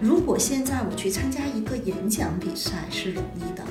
[0.00, 3.62] 如果现在我去参加一个演讲比赛是容易的，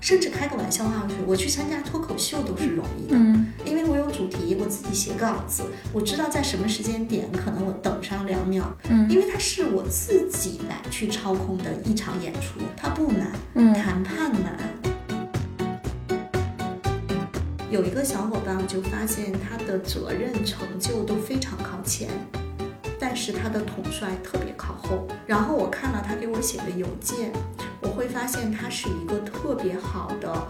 [0.00, 3.52] 甚至开个玩笑话说，我去参加脱口秀都是容易的，嗯。
[3.66, 9.08] 因为我有主题，我自己写稿子，我知道在什么时间点可能我等上两秒，嗯。
[9.10, 13.74] 因为它是我自己来去操控的一场演出，它不难，嗯。
[13.74, 14.58] 谈判难。
[17.70, 22.08] 有一个小伙伴，我就发现他的责任成就都非常靠前，
[22.98, 25.06] 但是他的统帅特别靠后。
[25.26, 27.32] 然后我看了他给我写的邮件，
[27.80, 30.46] 我会发现他是一个特别好的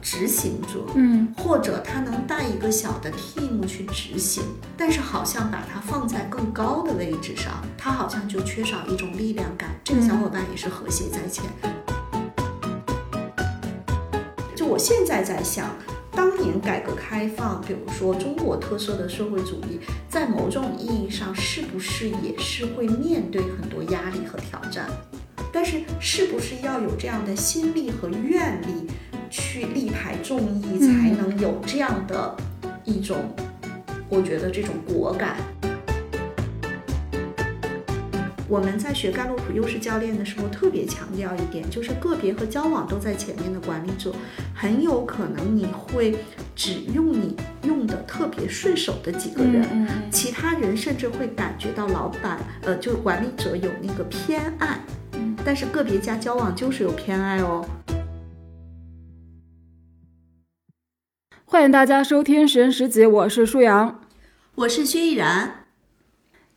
[0.00, 4.42] 执行者，嗯或者他能带一个小的 team 去执行，
[4.76, 9.70] 但是好像把他放在更高的位置上，他好像就缺少一种力量感。
[9.84, 11.44] 这个小伙伴也是和谐在前。
[14.56, 15.68] 就我现在在想，
[16.12, 24.86] 当年改革开放，比如说中国特色的社会主义，在某种意义上是不是也是会面对很多压力和挑战？
[25.50, 28.86] 但是是不是要有这样的心力和愿力，
[29.30, 32.36] 去力排众议，才能有这样的
[32.84, 33.34] 一种，
[34.08, 35.36] 我觉得这种果敢。
[38.52, 44.12] 我们在学盖洛普优势教练的时候，特别强调一点，就是个别和交往都在前面的管理者，
[44.54, 46.14] 很有可能你会
[46.54, 54.78] 只用你用的特别顺手的几个人，嗯其他人甚至会感觉到老板，呃，就是管理者有那个偏爱，
[55.14, 57.66] 嗯但是个别加交往就是有偏爱哦。
[61.46, 64.02] 欢迎大家收听《十人十集》，我是舒阳。
[64.56, 65.61] 我是薛逸然，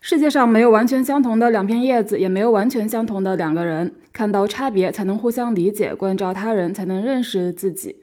[0.08, 3.92] 世界上没有完全相同的两片叶子，也没有完全相同的两个人。
[4.14, 7.96] 看到差别，才能互相理解；关照他人，才能认识自己。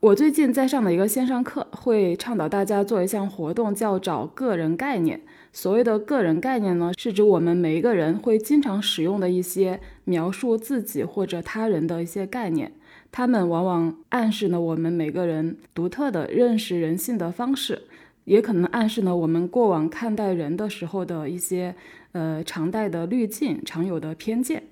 [0.00, 5.20] 我最近在上的一个线上课，会倡导大家做一项活动，叫找个人概念。
[5.52, 12.72] 所谓的个人概念呢，是指我们每一个人会经常使用的一些描述自己或者他人的一些概念。
[13.12, 17.82] 它们往往暗示了我们每个人独特的认识人性的方式，
[18.30, 21.74] 也可能暗示呢我们过往看待人的时候的一些
[22.12, 24.62] 呃常带的滤镜、常有的偏见。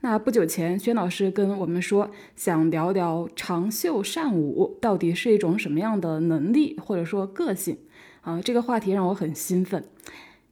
[0.00, 7.78] 那不久前，薛老师跟我们说，想聊聊长袖善舞到底是一种什么样的能力或者说个性
[8.22, 8.40] 啊？
[8.42, 9.84] 这个话题让我很兴奋，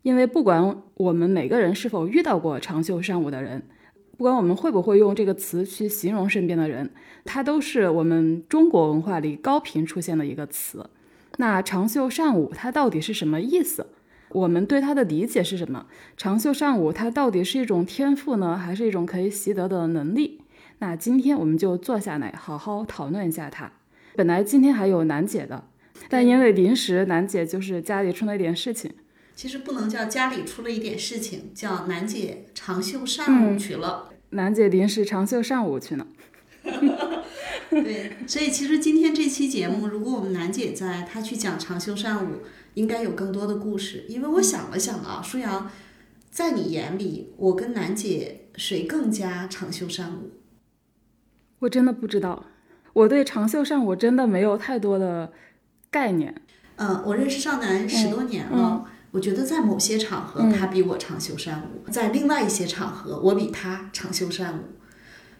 [0.02, 3.64] 因为不管我们每个人是否遇到过长袖善舞的人，
[4.16, 6.92] 不管我们会不会用这个词去形容身边的人，
[7.24, 10.88] 它都是我们中国文化里高频出现的一个词。
[11.38, 13.86] 那长袖善舞它到底是什么意思？
[14.30, 15.86] 我们对它的理解是什么？
[16.16, 20.40] 长袖善舞它到底是一种天赋呢，还是一种可以习得的能力？
[20.78, 23.70] 那今天我们就坐下来好好讨论一下它。
[24.14, 25.64] 本来今天还有楠姐的，
[26.08, 28.92] 但因为临时楠姐就是家里出了一点事情，
[29.34, 34.10] 其实不能叫家里出了一点事情，叫楠姐长袖善舞去了。
[34.30, 36.06] 楠姐临时长袖善舞去呢。
[37.72, 42.40] 对，所以其实今天这期节目，如果我们楠姐在，她去讲长袖善舞，
[42.74, 44.04] 应该有更多的故事。
[44.08, 45.70] 因为我想了想啊，舒阳，
[46.30, 50.30] 在你眼里，我跟楠姐谁更加长袖善舞？
[51.60, 52.44] 我真的不知道，
[52.92, 55.32] 我对长袖善舞真的没有太多的
[55.90, 56.34] 概念。
[56.76, 58.84] 嗯，我认识少南十多年了。
[59.12, 64.62] 我觉得在某些场合，他比我长袖善舞；在另外一些场合，我比他长袖善舞。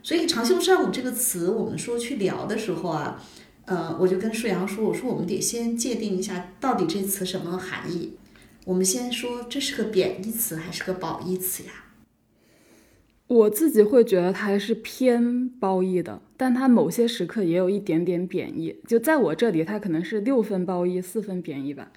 [0.02, 3.22] 所以“长袖善舞”这个词，我们说去聊的时候啊，
[3.66, 8.16] 呃，我就跟舒阳说，我说我们得先界定一下，到底这词什么含义。
[8.64, 11.72] 我们先说，这是个贬义词还是个褒义词呀？
[13.28, 18.76] 我自己会觉得它还是偏褒义的，但它某些时刻也有一点点贬义。
[18.86, 21.90] 就在我这里，它可能是六分褒义，四分贬义吧。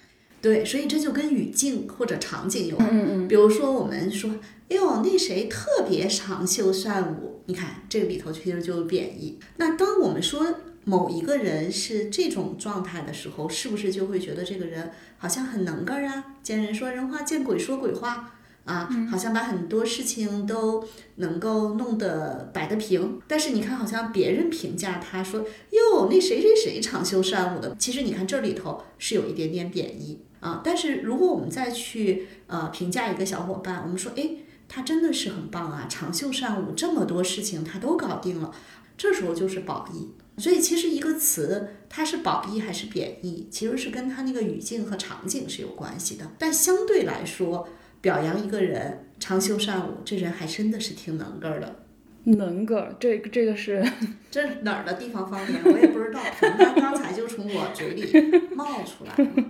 [0.46, 2.88] 对，所以这就跟语境或者场景有关。
[2.88, 4.30] 嗯嗯比如说，我们说，
[4.68, 9.40] 哎呦，那谁特别长袖善舞，你看这个里头其实就是贬义。
[9.56, 10.46] 那当我们说
[10.84, 16.36] 某一个人是这种状态的时候，是不是就会觉得这个人好像很能干啊？
[16.44, 18.34] 见人说人话，见鬼说鬼话。
[18.66, 20.84] 啊，好像把很多事情都
[21.16, 25.40] 能够弄得摆得平，但是你看，好像别人评价他说，
[25.70, 30.60] 哟，那谁谁谁长袖善舞的，其实你看这里头是有一点点贬义啊。
[30.64, 34.30] 但是如果我们再去呃评价一个小伙伴，我们说，哎，
[34.68, 38.52] 他真的是很棒啊，长袖善舞，这么多事情他都搞定了，
[38.96, 40.08] 这时候就是褒义。
[40.38, 46.30] 所以其实一个词它是褒义还是贬义，其实是跟它那个语境和场景是有关系的。
[46.38, 47.66] 但相对来说，
[48.02, 51.76] 表扬一个人长袖善舞，这人还真的是挺能干儿的。
[52.24, 53.82] 能个，这个这个是
[54.30, 58.12] 这是哪儿的地方方言，我也不知道，反正刚才就从我嘴里
[58.54, 59.44] 冒出来了。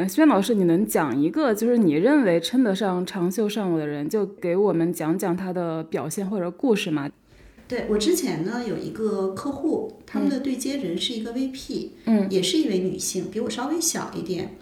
[0.00, 7.10] 呃，轩老师，你能讲一个就是你认为称得上长袖善舞的人，就给我们讲讲他的表现或者故事吗？
[7.68, 14.56] 对我之前呢有一个客户，他们的对接人是一个 VP，嗯，也是一位女性，比我稍微小一点。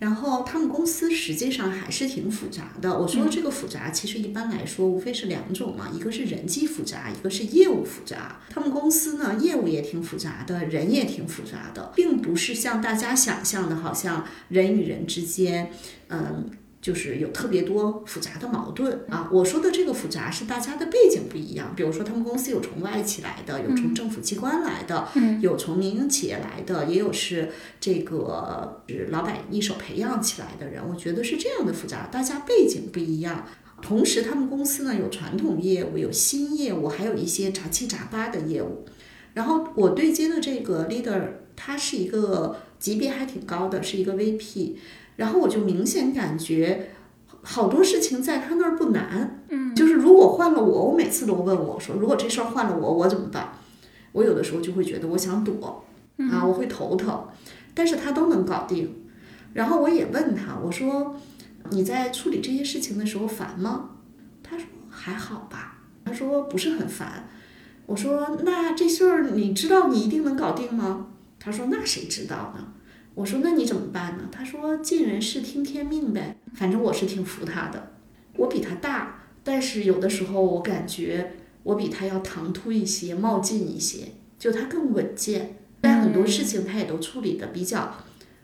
[0.00, 2.98] 然后他们公司实际上还是挺复杂的。
[2.98, 8.40] 我说这个复杂，其实一般来说无非是两种嘛，一个是人际复杂，一个是业务复杂。
[8.48, 15.70] 他们公司呢业务也挺复杂的，人也挺复杂的，并不是像大家想象的，好像人与人之间，
[16.08, 16.50] 嗯。
[16.80, 19.28] 就是有特别多复杂的矛盾啊！
[19.30, 25.06] 我说的这个复杂是大家的背景不一样，比如说他们公司有从外企来的，有从政府机关来的，
[25.42, 30.82] 有从民营企业来的，也有是这个是老板一手培养起来的人。
[30.88, 33.46] 我觉得是这样的复杂，大家背景不一样。
[33.82, 38.86] 同时，他们公司呢有传统业务，有新业务，还有一些杂七杂八的业务。
[39.34, 41.20] 然后我对接的这个 leader，
[41.54, 44.76] 他是一个级别还挺高的，是一个 VP。
[45.20, 46.92] 然后我就明显感觉，
[47.42, 53.52] 好多事情在他那儿不难，嗯，就是如果换了我，我每次都问我说，如果这事儿换了我，我怎么办？
[54.12, 55.84] 我有的时候就会觉得我想躲，
[56.32, 57.28] 啊，我会头疼，
[57.74, 58.96] 但是他都能搞定。
[59.52, 61.14] 然后我也问他，我说
[61.68, 63.90] 你在处理这些事情的时候烦吗？
[64.42, 67.28] 他说还好吧，他说不是很烦。
[67.84, 71.08] 我说那这事儿你知道你一定能搞定吗？
[71.38, 72.72] 他说那谁知道呢？
[73.14, 74.28] 我说那你怎么办呢？
[74.30, 77.92] 他说尽人事听天命呗，反正我是挺服他的。
[78.36, 81.32] 我比他大，但是有的时候我感觉
[81.64, 85.56] 我比他要唐突一些，冒进一些，就他更稳健。
[85.82, 87.96] 但很多事情他也都处理的比较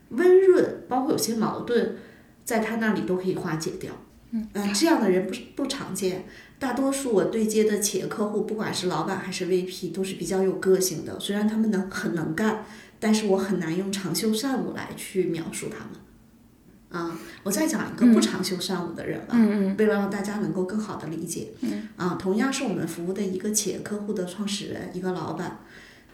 [0.09, 1.95] 温润，包括有些矛盾，
[2.43, 3.93] 在他那里都可以化解掉。
[4.31, 6.25] 嗯，这样的人不不常见。
[6.59, 11.19] 大多数我对接的企业客户，不管是老板还是 VP，都是比较有个性的。
[11.19, 12.65] 虽然他们能很能干。
[12.99, 19.35] 但是我很难用长袖善舞来去描述他们，啊，我再讲一个不长袖善舞的人吧，
[19.77, 21.49] 为了让大家能够更好的理解，
[21.95, 25.59] 啊，同样是我们服务的一个企业客户的创始人，一个老板，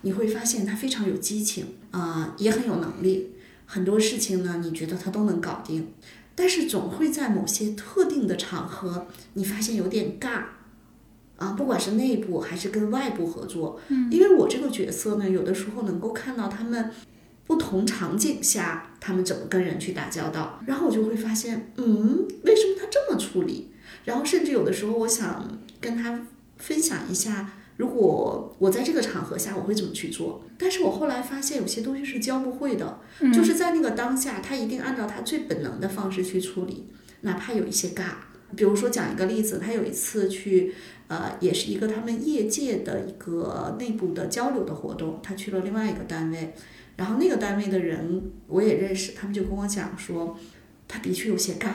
[0.01, 3.31] 你会发现他非常有激情，啊，也很有能力，
[3.65, 5.93] 很多事情呢，你觉得他都能搞定，
[6.35, 10.43] 但是总会在某些特定的场合，你发现有点尬。
[11.37, 16.91] 啊，不管是内部还是跟外部合作，嗯，因为我这个角色呢，有的时候能够看到他们
[17.45, 23.71] 不同场景下他们怎么跟人去打交道，然后我就会发现，嗯，为什么他这么处理？
[24.05, 26.25] 然后甚至有的时候我想跟他
[26.57, 30.45] 分享一下，如果我在这个场合下我会怎么去做？
[30.57, 32.99] 但是我后来发现有些东西是教不会的，
[33.33, 36.85] 就是在那个当下，他一定按照他最本能的方式去处理，
[37.21, 38.03] 哪怕有一些尬。
[38.55, 40.73] 比如说讲一个例子，他有一次去。
[41.07, 46.53] 呃，也是一个他们业界的一个内部的交流的活动，他去了另外一个单位，
[46.95, 50.37] 然后那个单位的人我也认识，他们就跟我讲说，
[50.87, 51.71] 他的确有些尬，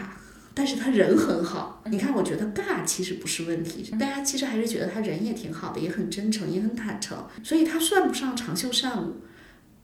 [0.54, 1.82] 但是他人很好。
[1.86, 9.16] 你看，我觉得尬其实不是问题，大家其实还是觉得他人也挺好的，也很真诚，也很坦诚，所以他算不上长袖善舞，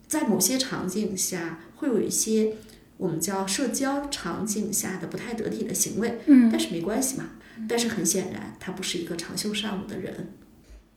[0.06, 2.55] 在某些场景下会有一些
[2.96, 7.31] 我们叫社交场景下的不太得体的行为，嗯，但是没关系嘛。
[7.69, 10.33] 但是很显然，他不是一个长袖善舞的人。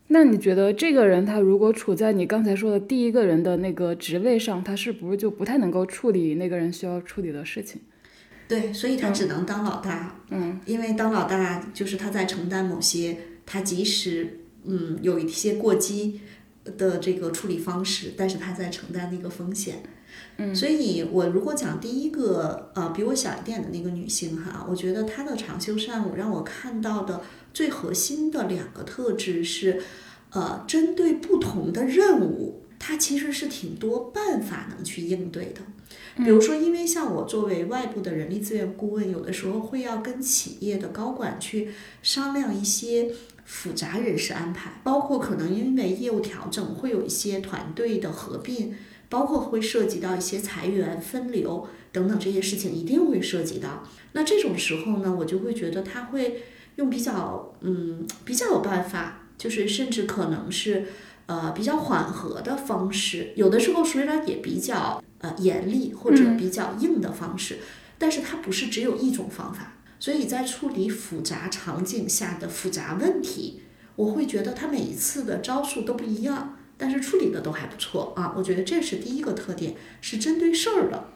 [0.07, 7.81] 那你觉得这个人他如果处在你刚才说的第一个人的那个职位上，他是不是就不太能够处理那个人需要处理的事情？
[8.47, 10.21] 对，所以他只能当老大。
[10.29, 16.21] 嗯，因为当老大就是他在承担某些，他即使嗯有一些过激
[16.77, 19.83] 的这个处理方式，但是他在承担那个风险。
[20.53, 27.21] 所以，我如果讲第一个，呃，比我小一点的那个女性哈，我觉得她的长袖善舞让我看到的
[27.55, 29.81] 最核心的两个特质是，
[30.29, 35.61] 呃，针对不同的任务，她其实是挺多办法能去应对的。
[36.17, 41.69] 比如说，因为像我作为外部的人力资源顾问，有的时候会要跟企业的高管去
[42.03, 43.11] 商量一些
[43.43, 48.75] 复杂人事安排，包括可能因为业务调整会有一些团队的合并。
[49.09, 53.83] 包括会涉及到一些裁员、分流等等这些事情，一定会涉及到。
[54.13, 56.43] 那这种时候呢，我就会觉得他会
[56.75, 60.87] 用比较嗯比较有办法，就是甚至可能是
[61.27, 63.33] 呃比较缓和的方式。
[63.35, 67.59] 有的时候虽然也比较呃严厉或者比较硬的方式，
[67.97, 69.73] 但是它不是只有一种方法。
[69.99, 73.61] 所以在处理复杂场景下的复杂问题，
[73.95, 76.56] 我会觉得他每一次的招数都不一样。
[76.77, 81.09] 但是处理的都还不错啊，我觉得这是第一个特点，是针对事儿的。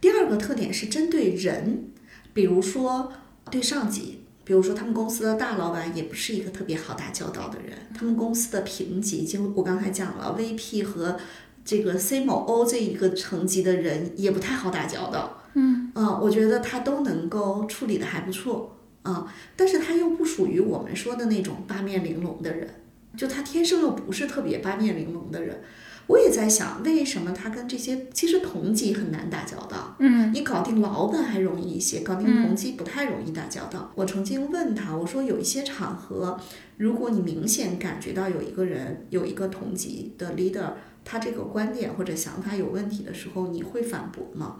[0.00, 1.88] 第二个特点是针对人，
[2.32, 3.12] 比如说
[3.50, 11.18] 对上级，比如说他们公司的大老板也不是一个特别好打交道的人，他们公司的评级，就我刚才讲了，VP 和
[11.64, 15.42] 这个 C 某 O 这一个层级的人也不太好打交道。
[15.54, 22.68] 嗯，啊，我觉得他都能够处理的还不错，啊，但是他又不属于我们说的那种八面玲珑的人，
[23.16, 25.62] 就他天生又不是特别八面玲珑的人。
[26.08, 29.96] 我也在想，为什么他跟这些其实同级很难打交道？
[29.98, 33.90] 嗯，你搞定老板还容易一些，搞定同级不太容易打交道。
[33.96, 36.38] 我曾经问他，我说有一些场合，
[36.76, 44.58] 如果你明显感觉到有一个人有一个同级的 leader，他这个观点或者想法有问题的时候，你会反驳吗？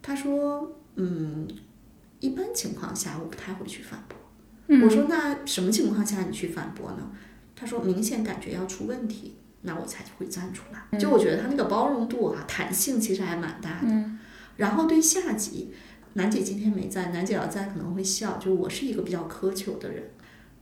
[0.00, 1.46] 他说，嗯，
[2.20, 4.16] 一般情况下我不太会去反驳。
[4.82, 7.10] 我说那什么情况下你去反驳呢？
[7.62, 9.36] 他说明显感觉要出问题。
[9.64, 10.98] 那我才会站出来。
[10.98, 14.10] 就我觉得他那个包容度啊，弹性其实还蛮大的。
[14.56, 15.72] 然后对下级，
[16.14, 18.38] 楠姐今天没在，楠姐要在可能会笑。
[18.38, 20.02] 就我是一个比较苛求的人，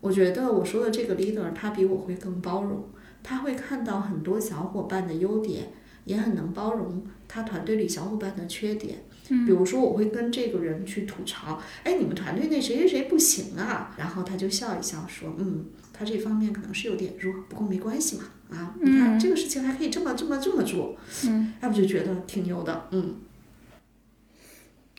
[0.02, 2.90] 我觉得我说的这个 leader 他比我会更包容，
[3.22, 5.72] 他会看到很多小伙伴的优点，
[6.04, 8.98] 也很能包容他团队里小伙伴的缺点。
[9.46, 18.24] 比如说我会跟这个人去吐槽，哎，你们团队那谁谁谁不行啊，然后他就笑一笑说，嗯，他这方面可能是有点弱，不过没关系嘛。
[18.50, 20.96] 啊，你看这个事情还可以这么这么这么做，
[21.26, 23.14] 嗯，那不就觉得挺牛的，嗯。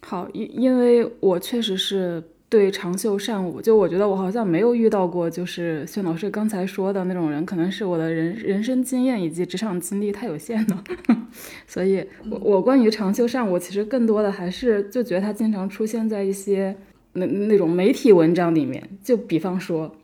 [0.03, 10.83] 好，因因为我确实是对长袖善舞，就我觉得我好像没有遇到过，就是薛老师刚才说的那种人，可能是我的人人生经验以及职场经历太有限了，
[11.65, 16.75] 所以我我关于长袖善舞，其实更多的还是就觉得他经常出现在一些
[17.13, 19.95] 那那种媒体文章里面，就比方说。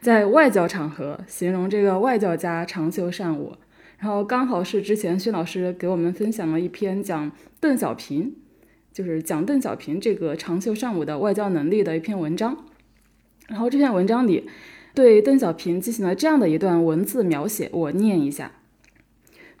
[0.00, 3.54] 在外交场合形容这个外交家长袖善舞，
[3.96, 8.30] 然后刚好是之前薛老师给我们分享了一篇讲邓小平，
[8.94, 12.56] 就是讲邓小平这个长袖善舞的外交能力的一篇文章。
[13.48, 14.48] 然后这篇文章里
[14.94, 18.52] 对邓小平进行了这样的一段文字描写，我念一下：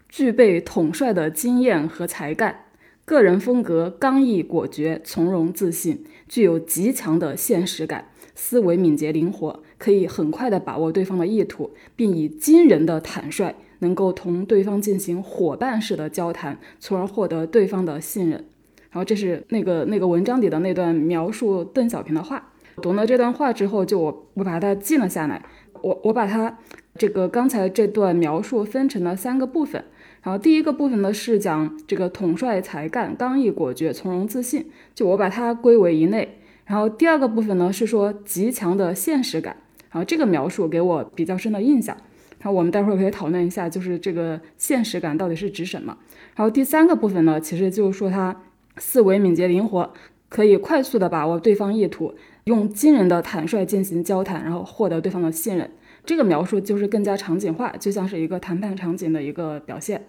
[0.08, 2.66] 具备统帅的经验和才干，
[3.04, 8.12] 个人风格刚毅果决、从容自信，具有极强的现实感。
[8.36, 18.44] 思维敏捷灵活，可以很快地把握对方的意图，并以惊人的坦率，能够同对方进行伙伴式的交谈，从而获得对方的信任。
[18.94, 22.52] 然后这是那个那个文章里的那段描述邓小平的话。
[22.80, 25.42] 读了这段话之后，就我我把它记了下来。
[25.82, 26.58] 我我把它
[26.96, 29.84] 这个刚才这段描述分成了三个部分。
[30.22, 36.38] 然后第一个部分呢是讲这个统帅才干、刚毅果决、从容自信，就我把它归为一类。
[36.64, 39.56] 然后第二个部分呢是说极强的现实感，
[39.90, 41.96] 然后这个描述给我比较深的印象。
[42.38, 45.96] 然后我们待会儿可以讨论一下，就是这个现实感到底是指什么。
[46.34, 48.36] 然后第三个部分呢，其实就是说他
[48.76, 49.92] 思维敏捷灵活，
[50.28, 52.14] 可以快速的把握对方意图，
[52.44, 55.70] 用惊人的坦率进行交谈，然后获得对方的信任。
[56.04, 60.06] 这个描述就是更加场景化，就像是一个谈判场景的一个表现。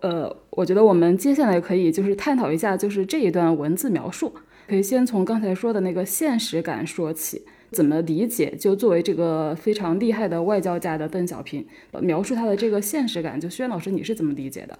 [0.00, 4.32] 呃，我觉得我们接下来可以就是探讨一下，就是这一段文字描述。
[4.66, 8.52] 可以先从刚才说的那个现实感说起，怎么理解？
[8.58, 11.64] 就作为这个非常厉害的外交家的邓小平，
[12.00, 14.76] 描述他的这个现实感，就轩老师你是怎么理解的？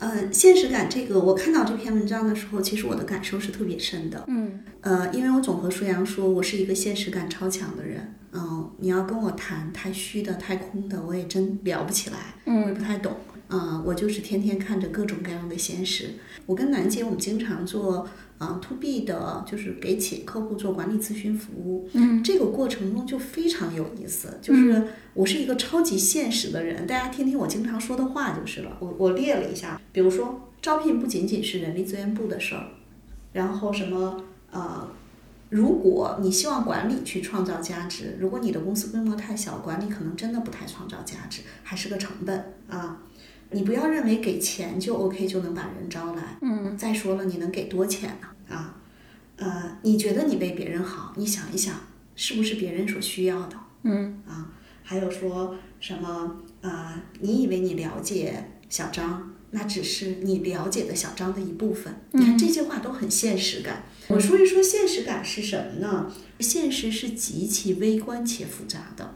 [0.00, 4.24] 呃，现实感这个，我看到这篇文章的时候，其实我的感受是特别深的。
[4.28, 8.14] 嗯，呃，因为我总和舒阳说，我是一个现实感超强的人。
[8.32, 12.16] 嗯，你要跟我谈太虚的、太空的，我也真聊不起来。
[12.46, 13.12] 嗯，我也不太懂。
[13.12, 13.29] 嗯，
[13.84, 16.10] 我就是天天看着各种各样的现实。
[16.46, 18.08] 我跟楠姐，我们经常做。
[18.40, 24.38] 啊，to B 的，就是给企业客户做管理咨询服务，嗯，这个过程中就非常有意思。
[24.40, 28.78] 就是我是一个超级现实的人，大家听听我经常说的话就是了。
[28.80, 32.68] 我我列了一下，比如说招聘不仅仅是人力资源部的事儿，
[33.34, 34.88] 然后什么呃，
[35.50, 43.02] 如果你希望管理去创造价值，如果你的公司规模太小，管理可能真的不太创造价值，还是个成本啊。
[43.50, 46.38] 你不要认为给钱就 OK 就能把人招来。
[46.42, 46.76] 嗯。
[46.76, 48.54] 再说了，你能给多钱呢？
[48.54, 48.76] 啊，
[49.36, 51.74] 呃，你觉得你为别人好，你想一想，
[52.14, 53.56] 是不是别人所需要的？
[53.82, 54.22] 嗯。
[54.26, 54.52] 啊，
[54.82, 56.36] 还有说什么？
[56.60, 61.94] 呃，你以为你了解小张，那只是你了解的小张的一部分。
[62.12, 63.84] 你看这些话都很现实感。
[64.08, 66.12] 我说一说现实感是什么呢？
[66.38, 69.14] 现实是极其微观且复杂的。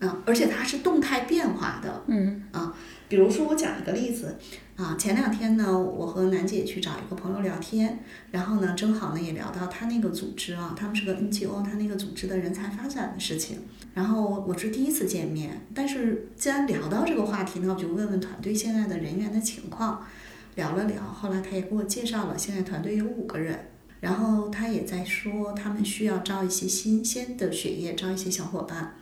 [0.00, 2.04] 啊，而且它是动态变化的。
[2.08, 2.44] 嗯。
[2.52, 2.74] 啊。
[3.12, 4.38] 比如说，我讲一个例子
[4.74, 7.98] 啊，前两天呢，我和楠姐去找一个朋友聊天，
[8.30, 13.58] 然后呢，正好呢也聊到他那个组织啊，他们是个 NGO，他那个组织的人才发展的事情。
[13.92, 20.06] 然后我是第一次见面，但是既然聊到这个话题呢，我就问问团队现在的人员的情况，
[20.54, 23.66] 聊了聊，后来他也给我介绍了，现在团队有五个人，
[24.00, 28.94] 然后他也在说他们需要招一些新鲜的血液，招一些小伙伴。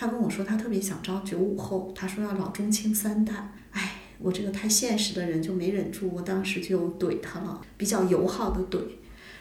[0.00, 1.92] 他跟我说，他特别想招九五后。
[1.92, 3.34] 他说要老中青三代。
[3.72, 8.80] 哎，我这个太现实的人就没忍住，我当时就怼他了，比较友好的怼。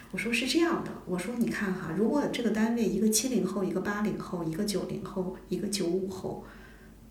[0.10, 6.44] 我说是这样的，我说你看哈，如果这个单位一个七零后，一个八零后，一个九零后，一个九五后，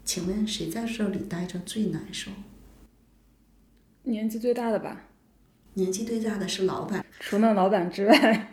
[0.04, 2.32] 请问谁在这里待着最难受？
[4.02, 5.02] 年纪最大的吧，
[5.74, 8.50] 年纪最大的是老板，除了老板之外，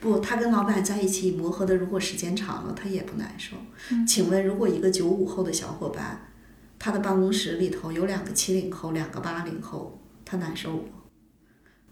[0.00, 3.56] 不，他跟老板在一起磨合的，如果时间长了，他也不难受。
[4.06, 6.32] 请问，如果一个九五后的小伙伴，
[6.78, 10.88] 他的办公室里头有两个七零后，两个八零后，他难受不？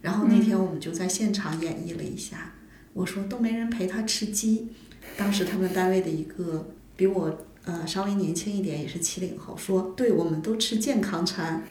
[0.00, 2.54] 然后那天我们就在现场演绎了一下，
[2.94, 4.68] 我说都没人陪他吃鸡。
[5.16, 11.62] 当时他们单位的一个比我呃稍微年轻一点，也是七零后，说对，我们都吃健康餐。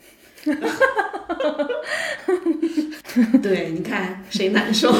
[3.41, 4.91] 对，你看谁难受？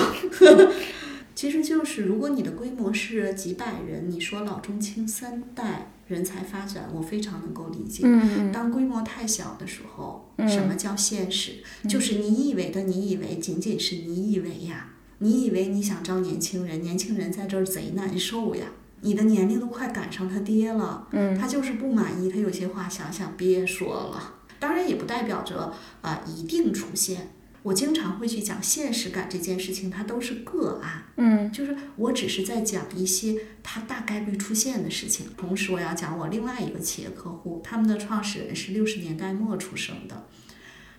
[1.38, 8.02] 其实就是如果你的规模是几百人，你说老中青三代人才发展，我非常能够理解。
[8.06, 11.58] 嗯当规模太小的时候，嗯什么叫现实？
[11.88, 14.90] 就是你以为的，你以为仅仅是你以为呀？
[15.20, 18.66] 你以为你想招年轻人，年轻人在这儿贼难受呀？
[19.02, 24.34] 你的年龄都快赶上他爹了，嗯他就是不满意，他有些话想想别说了。
[24.58, 27.30] 当然也不代表着啊、一定出现。
[27.68, 31.04] 我经常会去讲现实感这件事情，它都是个案。
[31.18, 35.28] 嗯就是我只是在讲一些它大概率出现的事情。
[35.36, 40.28] 同时，我要讲我另外一个企业客户，他们的创始人是六十年代末出生的。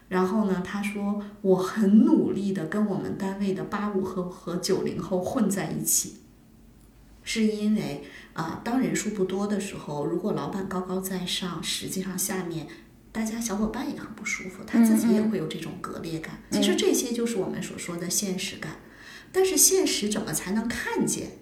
[0.09, 6.17] 然后呢，他说我很努力的跟我们单位的八五后和九零后混在一起，
[7.23, 12.67] 是因为啊、当人数不多的时候，如果老板高高在上，实际上下面
[13.13, 16.43] 大家小伙伴也很不舒服，他自己也会有这种割裂感。
[16.51, 18.77] 其实这些就是我们所说的现实感。
[19.31, 21.33] 但是现实怎么才能看见？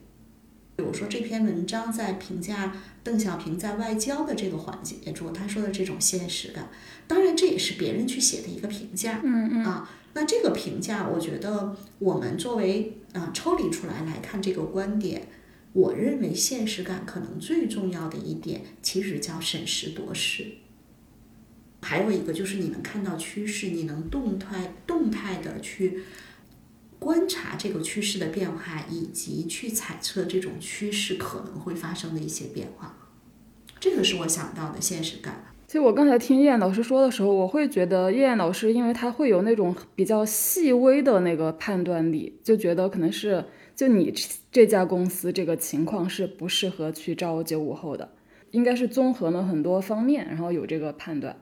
[0.77, 6.69] 比如说这篇文章在评价邓小平在外交的这个环节中，他说的这种现实感，
[7.07, 15.29] 当然这也是别人去写的一个评价，嗯嗯啊，那这个评价，我觉得我们作为啊、抽离出来来看这个观点，
[15.73, 20.47] 我认为现实感可能最重要的一点，其实叫审时度势。
[21.89, 26.01] 还有一个就是你能看到趋势，你能动态动态的去
[26.99, 32.99] 观察这个趋势的变化，以及去猜测这种趋势可能会发生的一些变化。
[33.79, 35.45] 这个是我想到的现实感。
[35.69, 43.45] 其实我刚才听叶燕老师说的时候，我会觉得叶燕老师，因为他会有那种比较细微的那个判断力，就觉得可能是
[43.77, 44.13] 就你
[44.51, 48.11] 这家公司这个情况是不适合去招九五后的，
[48.51, 51.37] 应该是综合了很多方面，然后有这个判断。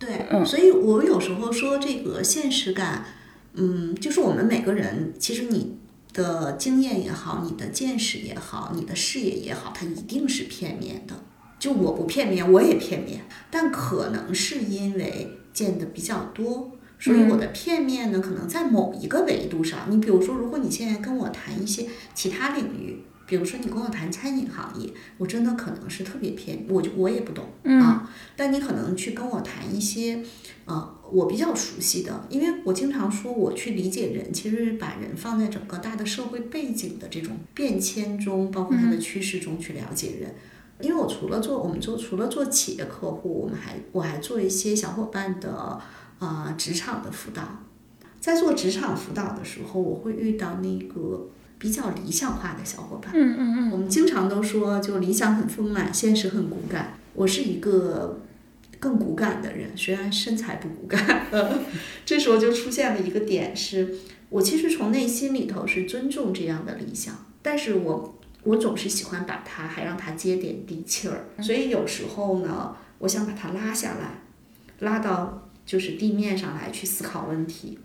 [0.00, 3.04] 对，所以我有时候说这个现实感，
[3.52, 5.76] 嗯，就是我们每个人，其实你
[6.14, 11.14] 的经验也好，你的见识也好，你的视野也好，它一定是片面的。
[11.58, 19.80] 就我不片面，我也片面，但可能是因为见的比较多，所以我的片面呢，可能在某一个维度上。
[19.90, 27.44] 你比如说，如果你现在跟我谈一些其他领域，比如说你跟我谈餐饮行业，我真的可能是特别偏，我就我也不懂、
[27.80, 28.10] 啊。
[28.36, 30.20] 但你可能去跟我谈一些，
[30.64, 40.34] 呃，我比较熟悉的，因为我经常说我去理解人，其实是把人放在整个大的社会背景的这种变迁中，包括它的趋势中去了解人。
[40.80, 45.80] 因为我除了做我们做除了做企业客户，我们还我还做一些小伙伴的
[46.18, 47.42] 呃职场的辅导。
[48.18, 51.28] 在做职场辅导的时候，我会遇到那个
[51.60, 53.12] 比较理想化的小伙伴。
[53.14, 56.94] 嗯嗯嗯，我们经常都说，就理想很丰满，现实很骨感。
[57.12, 58.20] 我是一个
[58.78, 61.26] 更骨感的人，虽然身材不骨感。
[62.06, 63.94] 这时候就出现了一个点是，
[64.30, 74.22] 我其实从内心里头是尊重这样的理想，但是我我总是喜欢把它还让它接点地气儿，所以有时候呢，我想把它拉下来，
[74.78, 77.78] 拉到就是地面上来去思考问题。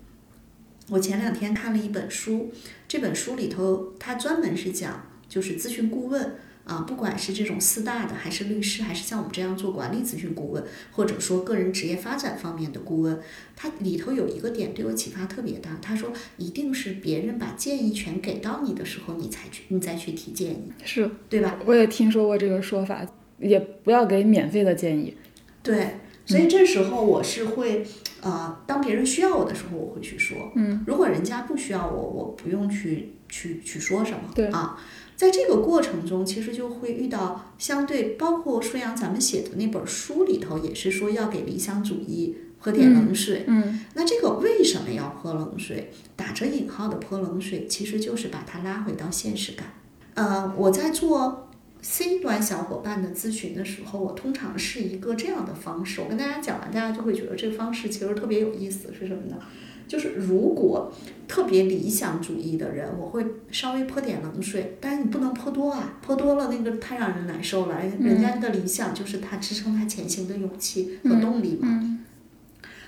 [0.88, 2.52] 我前两天看了一本书，
[2.86, 13.20] 这本书里头它专门是讲就是咨询顾问啊，不管是这种四大的，还是律师，还是像我们这样做管理咨询顾问，或者说个人职业发展方面的顾问，
[13.54, 15.78] 它里头有一个点对我启发特别大。
[15.80, 21.58] 他说，一定是别人把建议权给到你的时候，你才去你再去提建议，是对吧？
[21.66, 23.06] 我也听说过这个说法，
[23.38, 25.16] 也不要给免费的建议。
[25.62, 27.84] 对，所以这时候我是会，
[28.26, 30.50] 呃，当别人需要我的时候，我会去说。
[30.56, 34.18] 嗯，如果人家不需要我，我不用去去去说什么。
[34.34, 34.76] 对啊，
[35.14, 43.44] 在这个过程中，其实就会遇到相对，包括舒阳咱们写的那本书里头，也是说要给理想主义喝点冷水。
[43.46, 45.92] 嗯那这个为什么要泼冷水？
[46.16, 49.74] 打着引号的泼冷水，其实就是把它拉回到现实感。
[50.14, 51.45] 呃，我在做
[51.88, 56.00] C 端小伙伴的咨询的时候，我通常是一个这样的方式。
[56.00, 59.38] 我跟大家讲完，大家就会觉得这个方式其实特别有意思，是什么呢？
[59.86, 60.92] 就是如果
[61.28, 67.80] 特别理想主义的人，我会稍微泼点冷水，但是你不能泼多啊，泼多了那个太让人难受了。
[68.00, 72.00] 人家的理想就是他支撑他前行的勇气和动力嘛。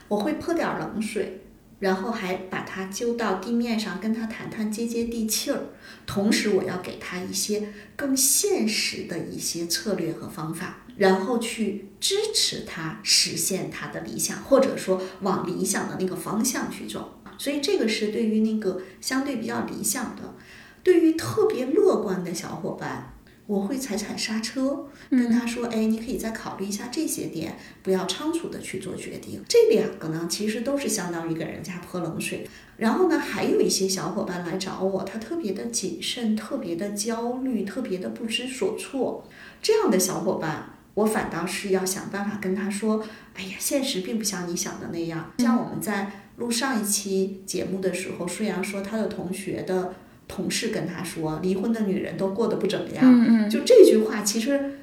[0.09, 1.43] 我会泼点冷水。
[1.79, 5.67] 然后还把他揪到地面上，跟他谈谈，接接地气儿。
[6.07, 17.21] 同时，我要给他一些更现实的一些策略和方法，然后去支持他实现他的理想，或者说往理想的那个方向去走。
[17.37, 20.35] 所以，这个是对于那个相对比较理想的，
[20.83, 23.15] 对于特别乐观的小伙伴。
[23.49, 32.47] 我会踩踩刹车，跟他说：“哎，你可以再考虑一下这些点，不要仓促的去做决定。”这两个呢，其实都是相当于给人家泼冷水。
[32.77, 39.27] 然后呢，还有一些小伙伴来找我，他特别的谨慎，特别的焦虑，特别的不知所措。
[39.63, 49.95] 这样的小伙伴，我反倒是要想办法跟他说：“哎呀，现实并不像你想的那样。”像我们在录上一期节目的时候，舒阳说他的同学的。
[50.29, 54.79] 同事跟他说：“离婚的女人都过得不怎么样。”嗯嗯，就这句话其实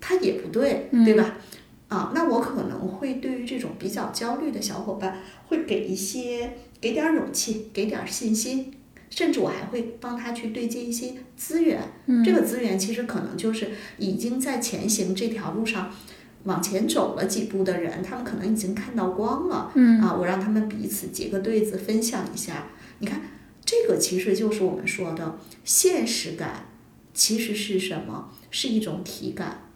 [0.00, 1.36] 他也不对，对吧？
[1.88, 8.72] 啊，那我可能会对于这种比较焦虑的小伙伴，会给一些给点勇气，给点信心，
[9.08, 11.80] 甚至我还会帮他去对接一些资源。
[12.06, 15.90] 嗯，这个资源其实可能就是已经在前行这条路上
[16.44, 19.70] 往前走了几步的人，他们可能已经看到光了。
[19.74, 22.66] 嗯啊，我让他们彼此结个对子，分享一下。
[22.98, 23.20] 你看。
[23.70, 26.66] 这个其实就是我们说的现实感，
[27.14, 28.32] 其实是什么？
[28.50, 29.70] 是一种体感。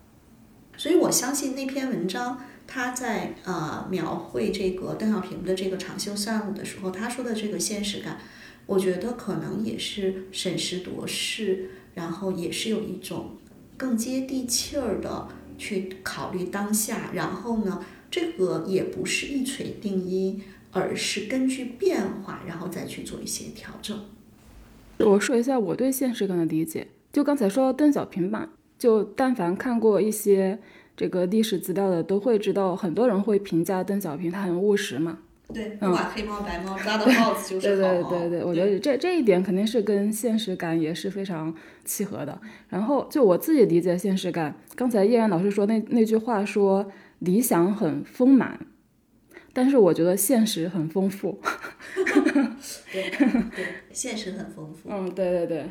[0.77, 8.19] 所以我相信那篇文章，他在呃描绘这个邓小平的这个长袖善舞的时候，他说的这个现实感，
[8.67, 13.37] 我觉得可能也是审时度势，然后也是有一种
[13.77, 17.11] 更接地气儿的去考虑当下。
[17.13, 20.43] 然后呢，这个也不是一锤定音。
[20.75, 23.99] 而是根据变化，然后再去做一些调整。
[24.99, 26.89] 我说一下我对现实感的理解。
[27.13, 30.59] 就刚才说邓小平吧，就但凡看过一些
[30.97, 35.19] 这个历史资料的，都会知道，很多人会评价邓小平他很务实嘛。
[35.53, 37.91] 对，不管黑猫白猫，抓到帽子就是好。
[37.91, 42.41] 对对对对，我觉得这这一点肯定是跟现实感也是非常契合的。
[42.69, 48.59] 然后就我自己理解现实感，刚才叶然老师说那那句话说理想很丰满。
[49.55, 51.40] 但是我觉得现实很丰富，
[52.93, 53.11] 对
[53.55, 54.90] 对，现实很丰富。
[54.90, 55.71] 嗯，对对对，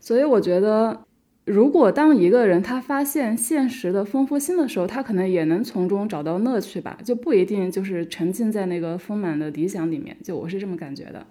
[0.00, 1.04] 所以我觉得，
[1.44, 10.16] 如果当一个人他发现现实的丰富性的时候，他可能也能从中找到乐趣吧，就不一定就是沉浸在那个丰满的理想里面。
[10.24, 11.26] 就我是这么感觉的。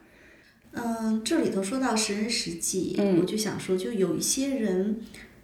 [0.73, 5.01] 嗯，这里头说到识人识己，我就想说，就有一些人。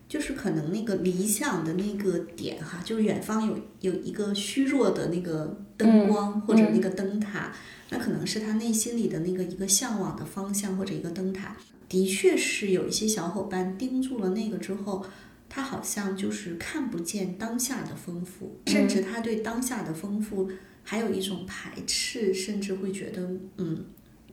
[0.09, 7.53] 就是可能那个理想的那个点哈，就是远方有有一个虚弱的那个灯光或者那个灯塔，
[7.89, 11.57] 那可能是他内心里的那个一个向往的方向或者一个灯塔。
[11.89, 15.05] 的确是有一些小伙伴盯住了那个之后，
[15.49, 20.49] 他好像就是看不见当下的丰富，甚至他对当下的丰富
[20.83, 23.85] 还有一种排斥，甚至会觉得嗯，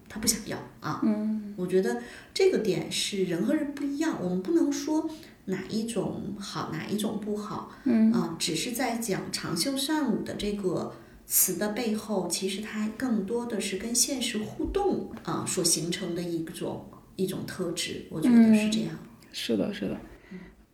[0.09, 1.01] 他不想要啊。
[1.05, 5.11] 嗯，我觉得这个点是人和人不一样，我们不能说。
[5.47, 7.71] 哪一种好，哪一种不好？
[7.85, 10.93] 嗯啊，只是在讲长袖善舞的这个
[11.27, 18.91] 词的背后，其实它更多的是跟现实互动啊所形成的一种一种特质，我觉得是这样。
[19.33, 19.99] 是的，是的。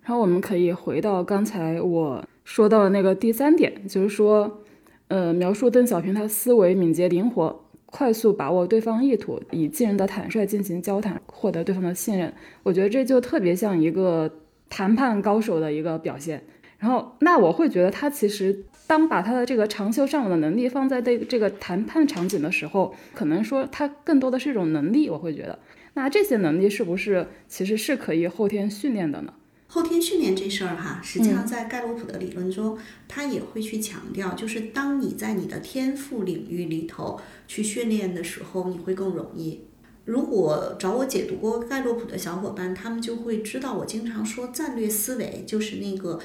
[0.03, 4.63] 然后我们可以回到刚才我说到的那个第三点，就是说，
[5.09, 7.65] 呃，描述邓小平他思维敏捷灵活。
[7.87, 12.33] 快速把握对方意图，以惊人的坦率进行交谈，获得对方的信任。
[12.63, 14.33] 我觉得这就特别像一个。
[14.71, 16.43] 谈判高手的一个表现，
[16.79, 25.11] 然后那我会觉得他其实当把他的这个长袖善舞的能力放在这这个谈判场景的时候，可能说他更多的是一种能力。
[25.11, 25.59] 我会觉得，
[25.95, 29.35] 那这些能力是不是其实是可以后天训练的呢？
[29.73, 39.61] 后天训练这事儿哈，实际上在盖洛普的理论中，他也会去强调，就是当你在你的天赋领域里头去训练的时候，你会更容易。
[40.05, 46.19] 如果找我解读过盖洛普的小伙伴，他们就会知道我经常说战略思维就是那个，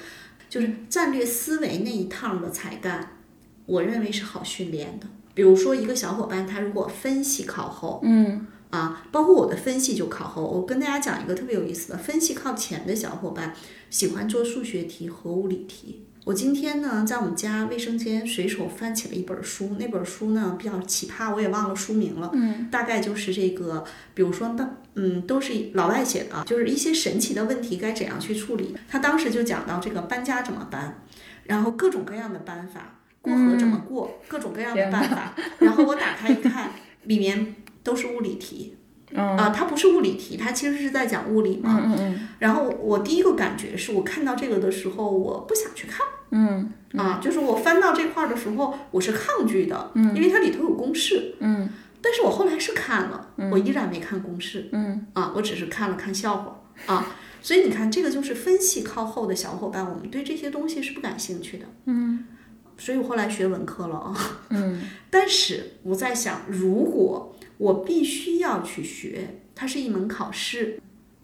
[0.50, 3.18] 就是战略思维那一趟的才干，
[3.66, 5.08] 我认为是好训练的。
[5.34, 10.44] 比如说一个小伙伴，他如果分析靠后，嗯，啊，包括我的分析就靠后。
[10.44, 13.54] 我跟大家讲一个特别有意思的，分析靠前的小伙伴
[13.90, 22.32] 喜欢做数学题和物理题，我今天呢，在我们家卫生间随手翻起了一本书，那本书呢比较奇葩，我也忘了书名了。
[22.34, 23.84] 嗯，大概就是这个，
[24.16, 28.76] 比如说，那嗯，都是老外写的，就是一些神奇的问题该怎样去处理。
[28.90, 31.00] 他当时就讲到这个搬家怎么搬，
[31.44, 35.36] 然后各种各样的搬法，过河怎么过，各种各样的办法。
[35.60, 36.72] 然后我打开一看，
[37.04, 38.76] 里面都是物理题。
[39.16, 41.80] 啊，它不是物理题，它其实是在讲物理嘛。
[41.86, 42.30] 嗯嗯嗯。
[42.40, 46.04] 然后我第一个感觉是我看到这个的时候，我不想去看。
[46.36, 46.72] 嗯。
[47.00, 49.92] 啊，就是我翻到这块儿的时候，我是抗拒的。
[49.96, 50.16] 嗯。
[50.16, 51.36] 因为它里头有公式。
[51.40, 51.70] 嗯。
[52.02, 54.70] 但是我后来是看了，我依然没看公式。
[54.72, 55.08] 嗯。
[55.14, 56.62] 啊，我只是看了看笑话。
[56.86, 57.08] 啊，
[57.42, 61.66] 所以你看，这个就是分析靠后的小伙伴，我们对这些东西是不感兴趣的。
[61.86, 62.26] 嗯。
[62.78, 64.16] 所以我后来学文科了啊。
[64.50, 64.82] 嗯。
[65.10, 67.32] 但是我在想，如果。
[67.58, 70.78] 我必须要去学，它是一门考试。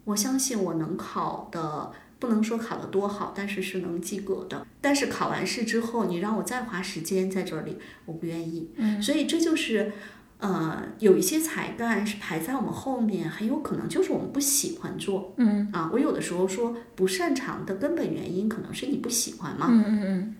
[0.05, 1.91] 我相信我能考的，
[2.21, 4.63] 不能说考得多好，但是是能及格的。
[4.79, 8.69] 但是考完试之后，你让我再花时间在这里，我不愿意。
[8.75, 9.91] 嗯，所以这就是，
[10.37, 15.33] 呃，有一些才干是排在我们后面，很有可能就是我们不喜欢做。
[15.37, 19.67] 嗯，啊，我有的时候说不擅长的根本原因，可能是你不喜欢嘛。
[19.71, 20.35] 嗯嗯嗯。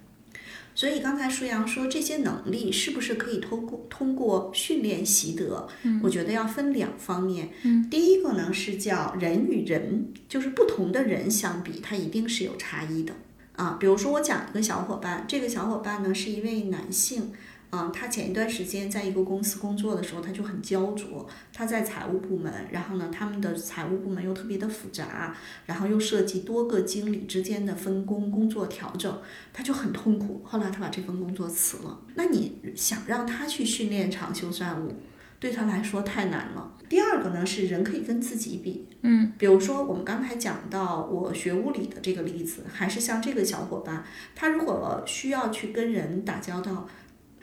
[0.74, 5.68] 所以刚才舒阳说这些能力是不是可以通过通过训练习得？
[6.02, 7.50] 我觉得要分两方面。
[7.90, 13.14] 第一个呢是叫人与人，就是不同的人相比，他一定是有差异的
[13.56, 13.78] 啊。
[13.80, 17.32] 比如说我讲一个小伙伴，这个小伙伴呢是一位男性。
[17.72, 21.26] 嗯，他前一段时间在一个公司工作的时候，他就很焦灼。
[21.54, 25.34] 他在财务部门，然后呢，他们的财务部门又特别的复杂，
[25.66, 29.22] 然后又涉及多个经理之间的分工、工作调整，
[29.54, 30.42] 他就很痛苦。
[30.44, 32.02] 后来他把这份工作辞了。
[32.16, 34.94] 那你想让他去训练长袖善舞，
[35.40, 36.78] 对他来说太难了。
[36.90, 44.04] 第二个呢是人可以跟自己比，嗯，比如说我们刚才讲到我学物理的这个例子，还是像这个小伙伴，
[44.36, 46.90] 他如果需要去跟人打交道。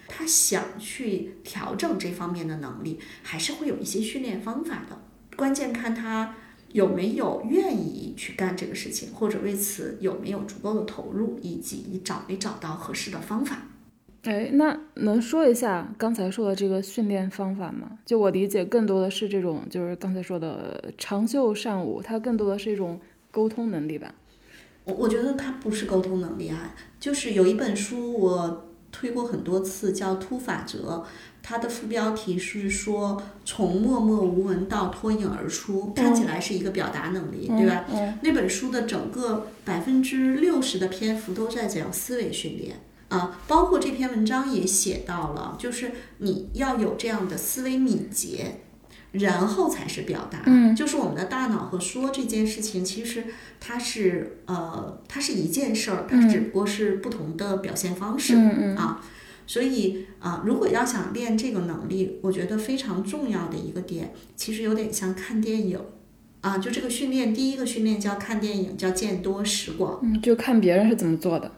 [0.08, 4.98] 他想去调整这方面的能力，还是会有一些训练方法的。
[5.36, 6.34] 关键看他
[6.72, 13.62] 有没有愿意去干这个事情，或者为此有没有足够的投入，以及你找没找到合适的方法。
[14.22, 17.98] 哎，那能说一下刚才说的这个训练方法吗？
[18.04, 24.12] 就我理解，更多的是这种，就是刚才说的长袖善舞，它更多的是一种沟通能力吧？
[24.84, 28.64] 我我觉得它不是沟通能力啊，就是有一本书我。
[28.98, 30.78] 推过很多次，叫《突法则》，
[31.40, 37.84] 它的副标题是说从默默无闻到脱颖而出，看起来是一个表达能力，对吧？
[38.22, 48.62] 那本书的整个百分之六十的篇幅都在讲思维训练啊，包括这篇文章也写到了，就是你要有这样的思维敏捷。
[49.12, 53.24] 然后才是表达，嗯，就是我们的大脑和说这件事情，其实
[53.58, 58.76] 它是呃，它是一件事儿，它只不过是不同的表现方式，嗯嗯。
[58.76, 59.00] 啊，
[59.46, 65.80] 所以啊，如果要想练这个能力，我觉得非常重要的一个点，其实有点像看电影，
[66.42, 71.50] 啊，就这个训练，第一个训练叫看电影，叫见多识广，嗯，就看别人是怎么做的，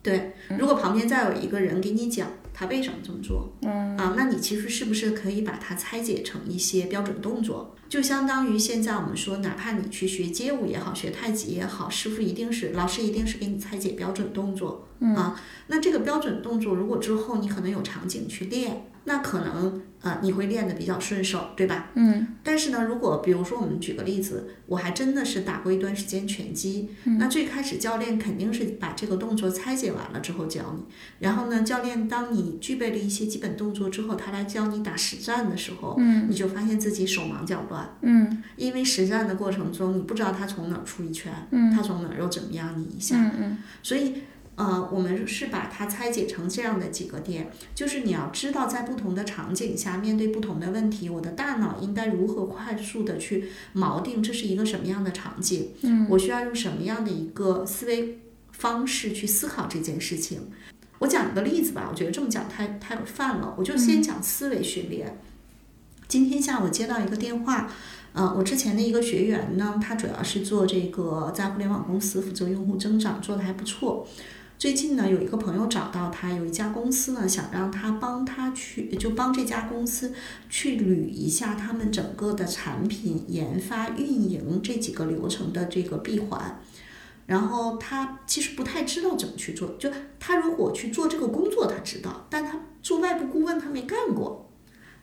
[0.00, 2.28] 对，如果旁边再有一个人给你讲。
[2.54, 3.52] 他为什么这么做？
[3.62, 7.74] 嗯啊，那你其实是不是可以把它拆解成一些标准动作？
[7.88, 14.86] 就相当于现在我们说，哪怕你去学街舞也好，学太极也好，师傅一定是老师一定是给你拆解标准动作
[15.16, 15.40] 啊。
[15.66, 19.82] 那这个标准动作，如果之后你可能有场景去练，那可能。
[20.04, 21.88] 啊，你会练得比较顺手，对吧？
[21.94, 22.26] 嗯。
[22.42, 26.90] 但是呢，如果比如说我们举个例子，我还真的是打过一段时间拳击。
[27.04, 27.16] 嗯。
[27.16, 30.82] 那最开始教练肯定是把这个动作拆解完了之后教你，
[31.20, 36.26] 然后呢，教练当你具备了一些基本动作之后，他来教你打实战的时候，嗯。
[36.28, 37.96] 你就发现自己手忙脚乱。
[38.02, 38.42] 嗯。
[38.56, 41.72] 因为实战的过程中，你不知道他从哪儿出一拳，嗯。
[41.72, 43.58] 他从哪儿又怎么样你一下，嗯嗯。
[43.82, 44.16] 所以。
[44.56, 58.20] 呃，我们是把它拆解成这样的几个点，就是你要知道在不同的场景下面对不同的问题，我的大脑应该如何快速的去锚定这是一个什么样的场景，嗯，我需要用什么样的一个思维
[58.52, 60.42] 方式去思考这件事情。
[61.00, 65.18] 我讲一个例子吧，我觉得这么讲太太泛了，我就先讲思维训练。
[66.06, 67.68] 今天下午接到一个电话，
[68.12, 74.06] 呃，我之前的一个学员呢，他主要是做这个在互联网公司负责用户增长，做的还不错。
[74.56, 80.14] 最近呢，有一个朋友找到他，有一家公司呢，想让他帮他去，就帮这家公司
[80.48, 86.60] 去捋一下他们整个的产品研发、运营这几个流程的这个闭环。
[87.26, 94.43] 然后他其实不太知道怎么去做，就他如果去做这个工作，他知道，但他做外部顾问他没干过。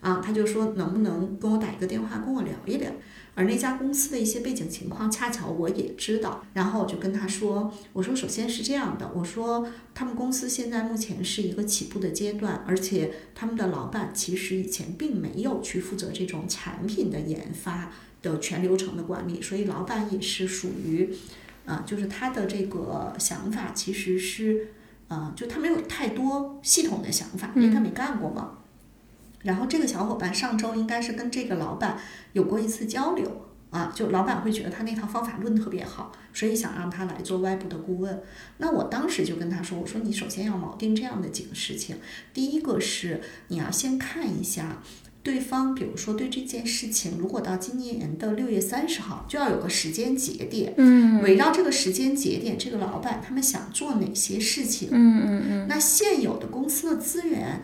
[0.02, 2.92] 啊，他就说能不能跟我打一个电话，跟我聊一聊。
[3.34, 6.44] 而那家公司的一些背景情况，恰巧我也知道。
[6.54, 21.10] 然后我就跟他说：“我说首先是这样的，我说他们公司现在目前是一个起步的阶段，而且他们的老板其实以前并没有去负责这种产品的研发的全流程的管理，所以老板也是属于，
[21.66, 24.68] 啊，就是他的这个想法其实是，
[25.08, 28.58] 啊，就他没有太多系统的想法，因为他没干过嘛。”
[29.44, 31.98] 然后这个小伙伴上周应该是跟这个老板
[32.34, 38.22] 有过一次交流啊，就老板会觉得他那套方法论特别好，所以想让他来做外部的顾问。
[38.58, 41.96] 那我当时就跟他说：“我说你首先要锚定这样的几个事情，
[42.34, 44.84] 第一个是你要先看一下
[45.24, 57.62] 对方，比如说对这件事情，如果到今年的六月三十号就要有个时间节点，嗯，围绕这个时间节点，这个老板他们想做哪些事情，嗯嗯嗯，那现有的公司的资源。”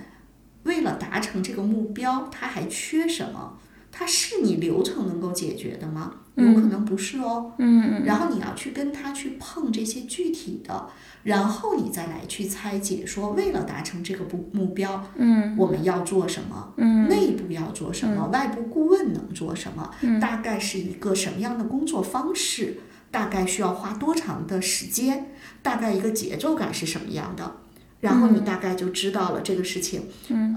[0.68, 3.58] 为了达成这个目标，它还缺什么？
[3.92, 6.14] 它是你流程能够解决的吗？
[6.36, 7.54] 有可能不是哦。
[7.58, 10.88] 嗯然后你要去跟他去碰这些具体的，
[11.24, 16.74] 然后你再来去拆解，说为了达成这个目目标，嗯，我们要做什么？
[16.78, 18.28] 嗯，内部要做什么？
[18.28, 19.90] 外部顾问能做什么？
[20.02, 22.82] 嗯，大概是一个什么样的工作方式？
[23.10, 25.32] 大概需要花多长的时间？
[25.64, 27.56] 大概一个节奏感是什么样的？
[28.02, 30.04] 然后你大概就知道了这个事情，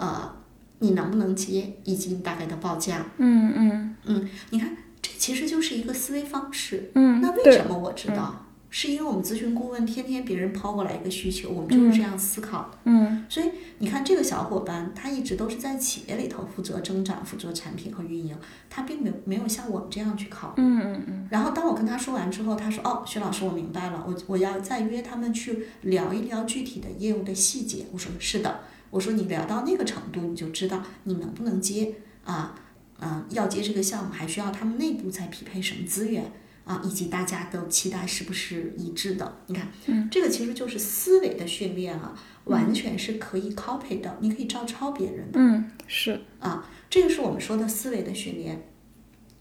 [0.00, 0.36] 呃，
[0.80, 3.06] 你能不能接，以及你大概的报价。
[3.18, 6.90] 嗯嗯嗯，你看，这其实就是一个思维方式。
[6.94, 8.46] 嗯，那为什么我知道？
[8.72, 12.78] 是因为我们咨询顾问天天别人抛过来一个需求，我们就是这样思考的。
[12.84, 18.36] 嗯，所以你看这个小伙伴，他一直都是在企业里头负责增长、负责产品和运营，
[18.68, 20.62] 他并没有没有像我们这样去考虑。
[20.62, 21.28] 嗯嗯嗯。
[21.30, 32.54] 然后当我跟他说完之后，他说：“哦，薛老师，我明白了，我我要再约他们去聊一聊具体的业务的细节。”我说：“是的。”我说：“你聊到那个程度，你就知道你能不能接啊？
[33.00, 36.30] 嗯，要接这个项目，还需要他们内部再匹配什么资源。”
[36.70, 39.38] 啊，以及大家的期待是不是一致的？
[39.48, 45.40] 你看，嗯，这个其实就是思维的训练啊，完全是可以 copy 的，你可以照抄别人的。
[45.40, 48.68] 嗯，是啊，这个是我们说的思维的训练。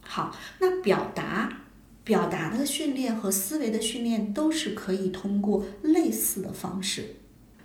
[0.02, 1.62] 好，那表达、
[2.04, 7.18] 表达的训练和思维的训练都是可以通过类似的方式，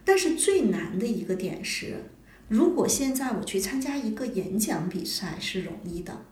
[0.05, 2.11] 但是最难的一个点是，
[2.49, 6.27] 如果现在我去参加一个演讲比赛是容易的。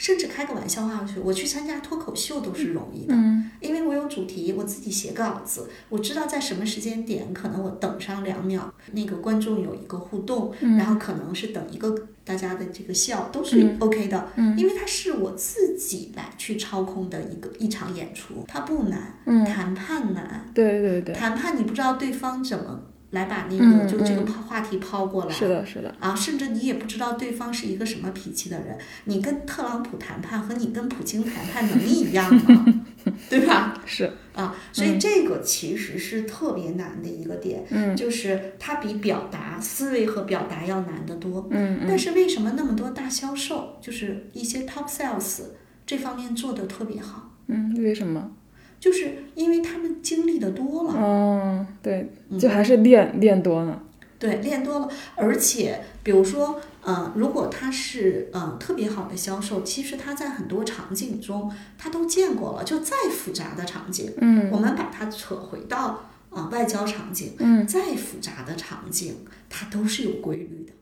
[0.00, 3.14] 甚至开个玩笑话去，我去参加脱口秀都是容易的，
[3.60, 22.80] 因为我有主题，我自己写稿子，我知道在什么时间点，可能我等上两秒，那个观众有一个互动，然后可能是等一个大家的这个笑，都是 OK 的，因为它是我自己来去操控的一个一场演出，它不难，谈判难，对对对，谈判你不知道对方怎么。
[23.10, 28.78] 来把那个就这个抛话题抛过来，是的，是的啊，甚至你也不知道对方是一个什么脾气的人。
[29.04, 32.66] 你跟特朗普谈判和你跟普京谈判能力一样吗？
[33.28, 33.82] 对吧？
[33.86, 45.40] 是啊，所以这个其实是特别难的一个点，嗯，就是它比表达思维和表达要难得多，嗯但是为什么那么多大销售，就是一些 top sales
[45.86, 47.30] 这方面做的特别好？
[47.48, 48.30] 嗯，为什么？
[48.80, 53.82] 就是因为他们经历的多了，嗯，对，就还是练练多了，
[54.18, 69.14] 对，练多了，而且比如说，呃，如果他是呃特别好的销售，其实他在很多场景中他都见过了，就再复杂的场景，嗯，我们把它扯回到啊外交场景，嗯，再复杂的场景，
[69.50, 70.72] 它都是有规律的，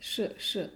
[0.00, 0.70] 是是，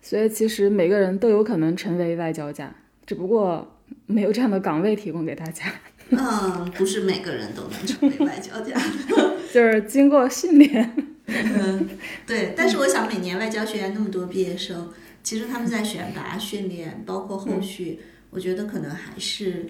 [0.00, 3.75] 所以其实每个人都有可能成为外交家，只不过。
[4.06, 5.72] 没有这样的岗位提供给大家。
[6.10, 8.80] 嗯，不是每个人都能成为外交家，
[9.52, 10.94] 就是经过训练。
[11.26, 11.88] 嗯，
[12.24, 12.54] 对。
[12.56, 14.92] 但是我想，每年外交学院那么多毕业生，
[15.24, 17.98] 其实他们在选拔、训练，包括后续，
[18.30, 19.66] 我觉得可能还是，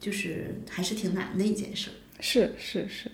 [0.00, 1.90] 就是还是挺难的一件事。
[2.18, 3.12] 是是是。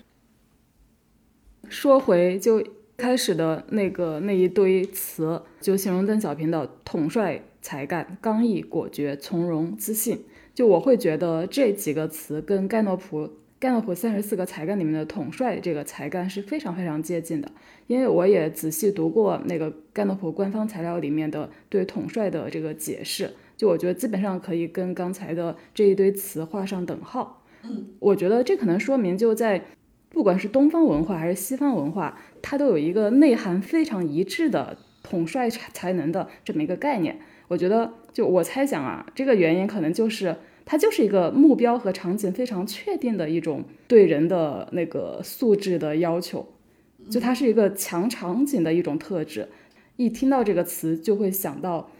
[1.69, 2.63] 说回就
[2.97, 10.25] 开始的那个那一堆词，就形容邓小平的统帅才干、刚毅果决、从容自信。
[10.55, 17.51] 就我会觉得这几个词跟盖诺普盖诺普三十四个才干里面的统帅这个才干是非常非常接近的，
[17.87, 27.43] 因为我也仔细读过那个盖诺普官方材料里面的对统帅的这个解释，就我觉得基本上可以跟刚才的这一堆词画上等号。
[27.63, 29.61] 嗯，我觉得这可能说明就在
[30.09, 37.19] 不管是东方文化还是西方文化，它都有一个内涵非常一致的统帅才能的这么一个概念。
[37.47, 46.47] 我觉得，就我猜想啊，这个原因可能就是它就是一个目标和场景非常确定的一种对人的那个素质的要求，
[47.09, 49.49] 就它是一个强场景的一种特质。
[49.97, 51.91] 一听到这个词就会想到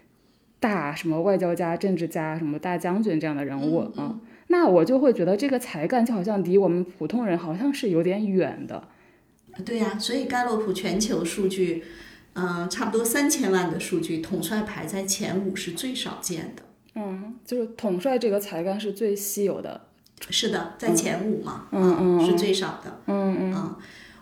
[0.61, 4.17] 大什么外交家、政治家、什么大将军这样的人物啊。
[4.47, 8.87] 那我就会觉得这个才干就好像离我们普通人好像是有点远的。
[9.65, 11.83] 对呀、所以盖洛普全球数据，
[12.35, 16.61] 嗯、差不多三千万的数据，统帅排在前五是最少见的。
[16.95, 19.87] 嗯，就是统帅这个才干是最稀有的。
[20.29, 23.01] 是的，在前五嘛，嗯嗯是最少的。
[23.07, 23.75] 嗯嗯嗯，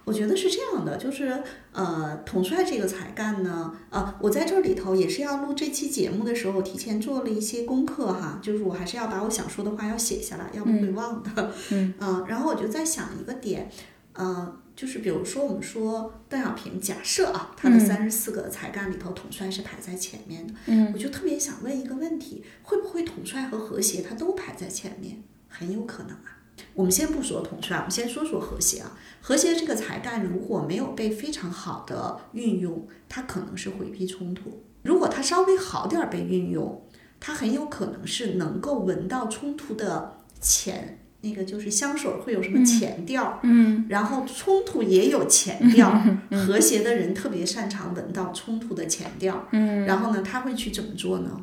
[0.06, 1.42] 我觉得是这样的，就是
[1.72, 11.52] 呃，统帅这个才干呢，啊，我在这里头也是要录这期节目的时候，提前做了一些功课哈，就是我还是要把我想说的话要写下来，要不会忘的。
[11.72, 13.70] 嗯呃然后我就在想一个点，
[14.14, 25.24] 呃，就是比如说我们说邓小平，假设啊，他的三十四个才干里头，统帅是排在前面的，嗯我就特别想问一个问题，会不会统帅和和谐他都排在前面？
[25.48, 26.40] 很有可能啊。
[26.76, 28.98] 我们先不说统帅，我们先说说和谐啊。
[29.22, 34.50] 和谐这个才干如果没有被非常好的运用，它可能是回避冲突；
[34.84, 36.84] 如果它稍微好点儿被运用，
[37.20, 45.90] 它很有可能是能够闻到冲突的前，那个就是香水会有什么前调，嗯然后冲突也有前调。
[46.30, 51.42] 和谐的人特别擅长闻到冲突的前调，嗯然后呢，他会去怎么做呢？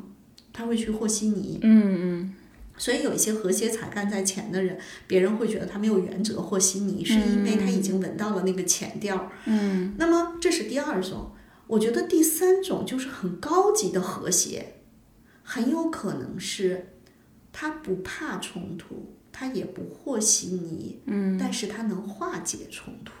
[0.53, 2.35] 他会去和稀泥，嗯嗯
[2.77, 4.77] 所以有一些和谐才干在前的人，
[5.07, 9.31] 别人会觉得他没有原则和稀泥，是因为他已经闻到了那个前调。
[9.45, 11.31] 嗯那么这是第二种，
[11.67, 14.75] 我觉得第三种就是很高级的和谐，
[15.41, 16.89] 很有可能是
[17.51, 23.13] 他不怕冲突，他也不和稀泥，嗯但是他能化解冲突。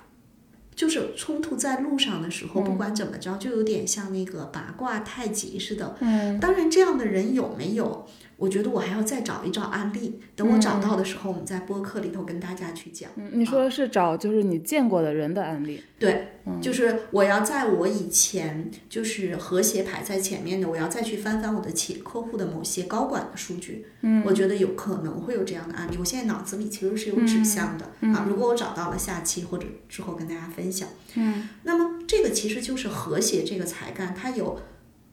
[0.73, 5.95] 就是冲突在路上的时候，不管怎么着，就有点像那个八卦太极似的。
[5.99, 8.07] 嗯当然，这样的人有没有？
[8.41, 13.07] 我觉得我还要再找一找案例，等我找到的时候，我们在播客里头跟大家去讲。
[13.15, 15.83] 嗯，你说的是找就是你见过的人的案例。
[15.99, 25.97] 对，就是我要在我以前就是和谐排在前面的，我要再去翻翻我的企客户的某些高管的数据，嗯，我觉得有可能会有这样的案例。
[25.99, 30.89] 我现在脑子里其实是有指向的、啊，如果我找到了，下期或者之后跟大家分享。
[31.13, 34.59] 嗯，那么这个其实就是和谐这个才干，它有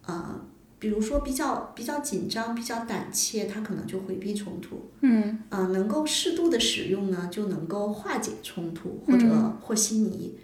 [0.07, 0.41] 呃，
[0.79, 4.91] 比如说比较比较紧张、比较胆怯，他可能就回避冲突。
[5.01, 9.27] 嗯呃，能够适度的使用呢，就能够化解冲突或者
[9.61, 10.39] 和稀泥。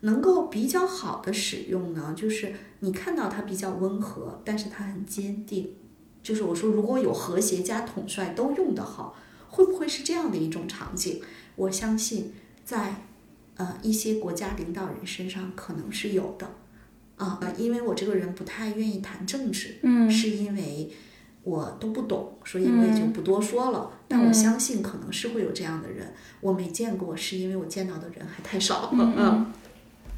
[0.00, 5.74] 能够比较好的使用呢，就是你看到他比较温和，但是他很坚定。
[6.22, 9.16] 就是我说，如果有和谐加统帅都用得好，
[9.48, 11.20] 会不会是这样的一种场景？
[11.56, 12.32] 我相信
[12.64, 13.02] 在
[13.56, 16.50] 呃一些国家领导人身上可能是有的。
[17.16, 20.90] 啊、呃因为我这个人不太愿意谈政治，嗯是因为
[21.42, 23.90] 我都不懂，所以我也就不多说了。
[24.08, 28.90] 但我相信可能是会有这样的人，我没见过，是因为我见到的人还太少了。
[28.92, 29.52] 嗯，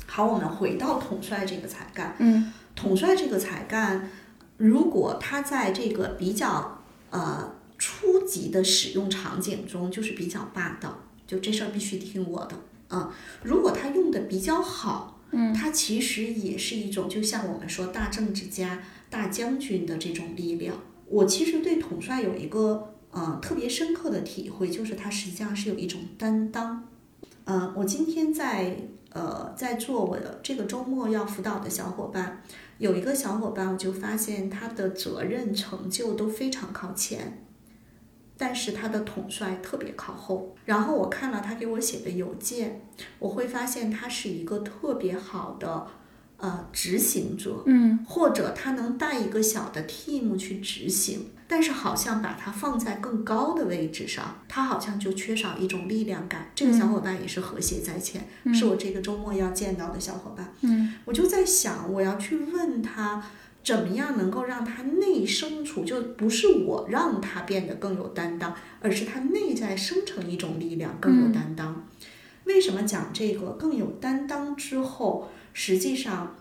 [0.07, 2.15] 好，我们回到统帅这个才干。
[2.19, 4.11] 嗯统帅这个才干，
[4.59, 12.55] 如果他在这个比较呃初级的使用场景中，就是比较霸道，就这事儿必须听我的。
[12.91, 13.11] 嗯，
[13.43, 20.77] 如果他用的比较好，嗯，他其实也是一种，就像我们说大政治家、大将军的这种力量。
[21.09, 26.89] 我其实对统帅有一个呃特别深刻的体会，就是他实际上是有一种担当。
[27.45, 28.77] 呃，我今天在
[29.11, 32.43] 呃在做我的这个周末要辅导的小伙伴，
[32.79, 37.46] 有一个小伙伴，我就发现他的责任成就都非常靠前，
[38.39, 40.55] 但是他的统帅特别靠后。
[40.64, 42.82] 然后我看了他给我写的邮件，
[43.18, 45.87] 我会发现他是一个特别好的
[46.39, 56.51] 呃执行者，嗯或者他能带一个小的 team 去执行，但是好像把它放在更高的位置上，他好像就缺少一种力量感。
[56.55, 60.53] 这个小伙伴也是和谐在前，是我这个周末要见到的小伙伴。
[60.62, 63.22] 嗯我就在想，我要去问他。
[63.67, 71.85] 怎么样能够让他内生出，就不是我让他变得更有担当，而是他内在生成一种力量更有担当。
[72.45, 76.37] 为什么讲这个更有担当之后，实际上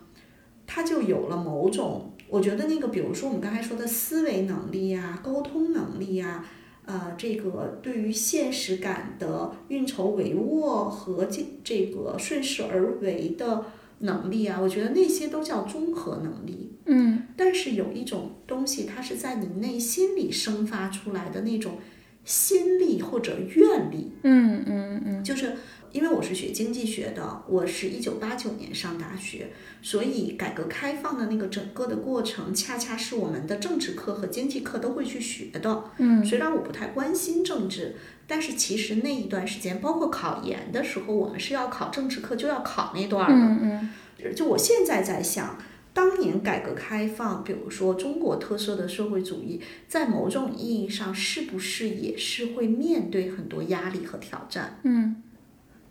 [0.67, 6.45] 他就有了某种，我觉得那个，比如说我们刚才说的思维能力呀、沟通能力呀、
[6.85, 13.65] 呃，这个对于现实感的运筹帷幄和这这个顺势而为的
[13.99, 16.73] 能力啊，我觉得那些都叫综合能力。
[16.85, 17.23] 嗯。
[17.37, 21.77] 但是有一种东西，它是在你内心里生发出来的那种
[22.23, 25.23] 心力或者愿力，嗯嗯嗯。
[25.23, 25.53] 就是
[25.95, 29.47] 因为我是学经济学的，我是一九八九年上大学，
[29.81, 35.85] 所以改革开放的那个整个的过程，恰恰是我们的政治课和经济课都会去学的。
[35.99, 37.95] 嗯虽然我不太关心政治，
[38.27, 43.39] 但是其实那一段时间，包括考研的时候，我们是要考政治课，就要考那段儿的。
[43.39, 43.89] 嗯
[44.19, 45.57] 嗯就我现在在想，
[45.93, 54.79] 当年改革开放，比如说中国特色的社会主义，在某种意义上是不是也是会面对很多压力和挑战？
[54.83, 55.21] 嗯，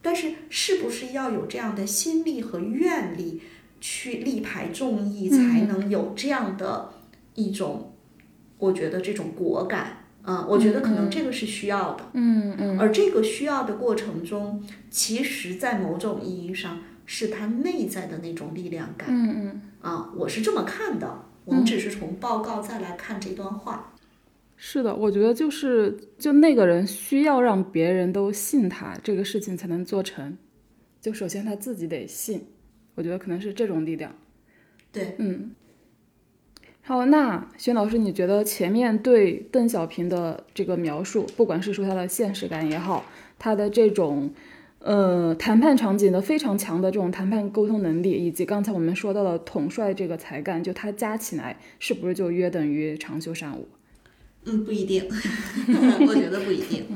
[0.04, 3.40] 但是是不是要有这样的心力和愿力
[3.80, 6.90] 去力排众议，才能有这样的
[7.34, 7.94] 一种，
[8.58, 12.04] 我觉得这种果敢啊，我觉得可能这个是需要的。
[12.12, 19.08] 嗯嗯，而这个需要的过程中，其实在某种意义上是他内在的那种力量感。
[19.10, 19.62] 嗯嗯。
[19.80, 21.24] 啊，我是这么看的。
[21.46, 23.93] 我们只是从报告再来看这段话。
[24.56, 30.36] 是的，我觉得就是就那个人需要让别人都信他，这个事情才能做成。
[31.00, 32.46] 就首先他自己得信，
[32.94, 34.14] 我觉得可能是这种力量。
[34.92, 35.50] 对，嗯。
[36.82, 43.04] 好，那薛老师，你觉得前面对邓小平的这个描述，不管是说他的现实感也好，
[43.38, 44.32] 他的这种。
[44.80, 53.66] 呃，谈判场景的非常强的这种谈判沟通能力，以及刚才我们说到的统帅这个才干，就他加起来是不是就约等于长袖善舞？
[54.44, 55.04] 嗯，不一定，
[56.06, 56.86] 我觉得不一定。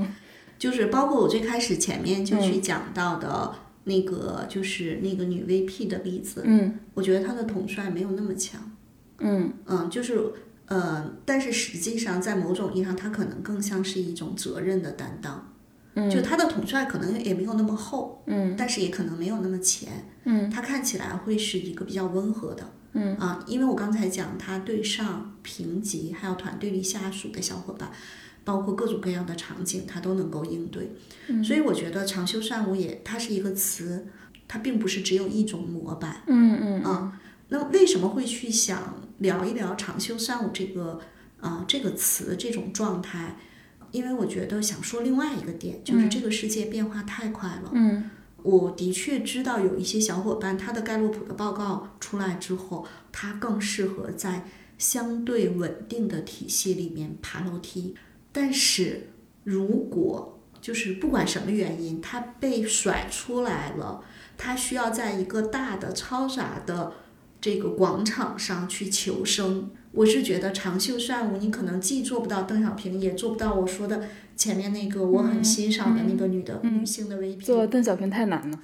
[0.59, 6.43] 就是包括我最开始前面就去讲到的那个，就是那个女 VP 的例子。
[6.45, 8.61] 嗯，我觉得她的统帅没有那么强。
[9.21, 10.21] 嗯嗯，就是
[10.67, 15.53] 呃，但是实际上在某种意义上，她可能更像是一种责任的担当。
[15.95, 23.17] 嗯就她的统帅可能也没有那么厚，嗯，但是也可能没有那么前，嗯，她看起来会是一个比较温和的，嗯。
[23.17, 27.91] 啊，因为我刚才讲他对上评级还有团队里下属的小伙伴，
[28.45, 30.93] 包括各种各样的场景，他都能够应对，
[31.43, 34.07] 所以我觉得长袖善舞也它是一个词，
[34.47, 41.01] 它并不是只有一种模板，嗯嗯啊，那为什么会去想聊一聊长袖善舞这个
[41.41, 43.37] 啊这个词这种状态？
[43.91, 47.71] 因为我觉得想说另外一个点，就是这个世界变化太快了。
[47.73, 48.11] 嗯，
[48.43, 54.45] 我的确知道有一些小伙伴，他的盖洛普的报告出来之后，他更适合在
[54.79, 57.95] 相对稳定的体系里面爬楼梯。
[58.31, 59.11] 但是
[59.45, 64.03] 如果就是不管什么原因，他被甩出来了，
[64.37, 66.93] 他需要在一个大的嘈杂的
[67.41, 69.71] 这个广场上去求生。
[69.93, 74.05] 我是觉得长袖善舞，你可能既做不到邓小平，也做不到我说的
[74.37, 77.41] 前面那个我很欣赏的那个女的女性的 VP。
[77.41, 78.61] 做邓小平太难了。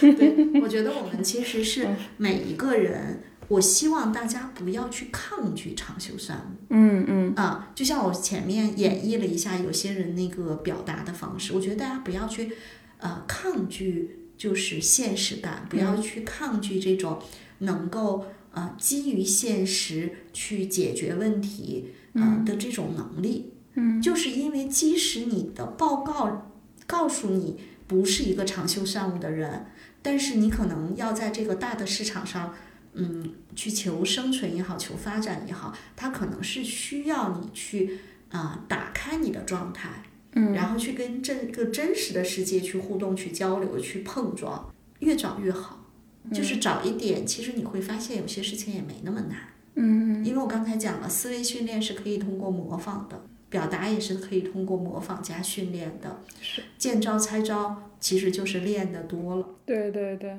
[0.00, 6.64] 对，我觉得我们其实是 每一个人，我希望大家不要去抗拒长袖善舞。
[6.70, 7.34] 嗯嗯。
[7.36, 12.50] 啊，就像我前面演绎了一下有些人那个表达的方式，我觉得大家不要去
[12.98, 17.18] 呃抗拒，就是现实感，不要去抗拒这种
[17.58, 18.24] 能够。
[18.52, 26.52] 啊，基于现实去解决问题，啊的这种能力，嗯，就是因为即使你的报告
[26.86, 29.66] 告诉你不是一个长袖善舞的人，
[30.02, 32.54] 但是你可能要在这个大的市场上，
[32.92, 37.98] 嗯，去求生存也好，求发展也好，它可能是需要你去
[38.30, 40.02] 啊打开你的状态，
[40.34, 45.81] 嗯，然后去跟这个真实的世界去互动、去交流、去碰撞，越早越好。
[46.30, 49.38] 就是找一点，其实你会发现有些事情也没那么难。
[49.74, 56.20] 嗯，因为我刚才讲了，思维训练是可以通过模仿的，表达也是可以通过模仿加训练的。
[56.40, 59.46] 是，见招拆招，其实就是练的多了。
[59.64, 60.38] 对对对，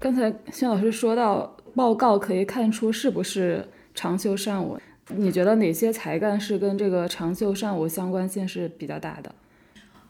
[0.00, 4.76] 刚才薛老师说到报告可以看出是不是长袖善舞，
[5.08, 9.32] 你觉得哪些才干是跟这个长袖善舞相关性是比较大的？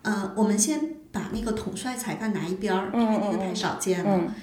[0.03, 0.80] 呃，我们先
[1.12, 4.34] 把那个统帅才干拿一边儿，因为那个太少见了。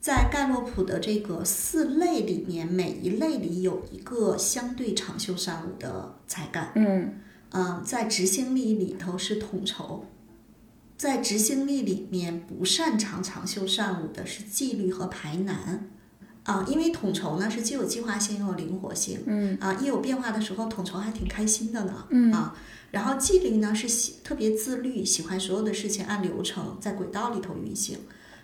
[0.00, 6.72] 在盖洛普的这个四类里面，每一类里有一个相对长袖善舞的才干。
[6.74, 7.20] 嗯
[7.50, 10.06] 嗯，在执行力里头是统筹，
[10.96, 15.90] 在执行力里面不擅长长袖善舞的是纪律和排难。
[16.44, 19.20] 啊，因为统筹呢是既有计划性又有灵活性。
[19.26, 22.06] 嗯啊，一有变化的时候，统筹还挺开心的呢。
[22.08, 22.56] 嗯啊，
[22.92, 27.98] 然后纪律呢是喜特别自律，喜欢所有的事情按流程在轨道里头运行。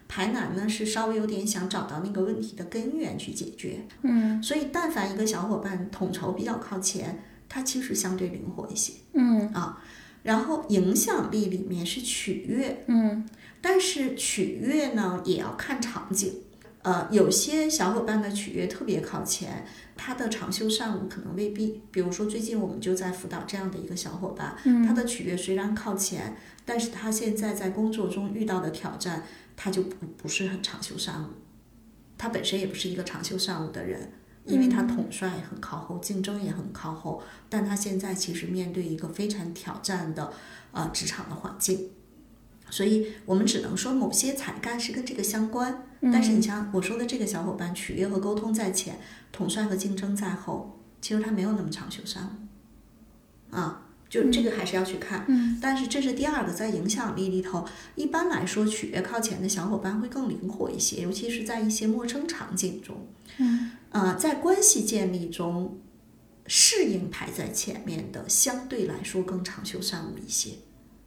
[0.09, 9.49] 排难呢是稍微有点想找到那个问题的根源去解决，嗯，所以但凡一个小伙伴统筹比较靠前，他其实相对灵活一些，嗯。
[9.53, 9.83] 啊，
[10.23, 13.29] 然后影响力里面是取悦，嗯，
[13.61, 16.35] 但是取悦呢也要看场景，
[16.83, 19.65] 呃，有些小伙伴的取悦特别靠前，
[19.97, 26.37] 他的长袖善舞可能未必，比如说最近我们就在辅导这样的一个小伙伴，他的取悦虽然靠前，
[26.67, 29.23] 但是他现在在工作中遇到的挑战。
[29.59, 31.29] 他就不不是很长袖善舞，
[32.19, 34.13] 他本身也不是一个长袖善舞的人，
[34.45, 40.31] 因为他统帅很靠后，竞争也很靠后，但他现在其实面对一个非常挑战的
[40.73, 41.89] 呃职场的环境，
[42.69, 45.87] 所以我们只能说某些才干是跟这个相关。
[46.03, 49.01] 但是你像我说的这个小伙伴，取悦和沟通在前，
[49.33, 52.29] 统帅和竞争在后，其实他没有那么长袖善
[53.53, 53.86] 舞啊。
[54.09, 55.27] 就这个还是要去看，
[55.61, 63.07] 但是这是第二个，在影响力里头，一般来说取悦靠前的小伙伴会更灵活一些，尤其是在一些陌生场景中，
[63.39, 65.79] 嗯，呃，在关系建立中，
[66.47, 70.51] 适应排在前面的相对来说更长袖善舞一些，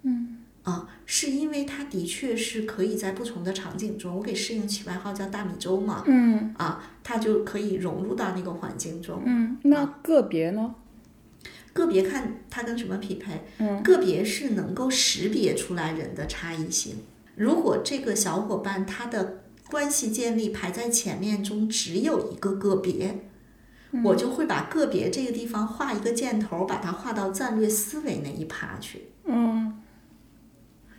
[0.04, 10.76] 嗯，啊，是因为他的确是可以在不同的场景中，我给适应起外号叫大米粥嘛，嗯，啊，他就可以融入到那个环境中，嗯，那个别呢？
[11.80, 16.98] 个别看它跟什么匹配，嗯，个别是能够识别出来人的差异性。
[17.36, 23.22] 如果这个小伙伴他的关系建立排在前面中只有一个个别，
[24.04, 29.12] 我就会把个别这个地方画一个箭头，把它画到战略思维那一趴去。
[29.24, 29.80] 嗯，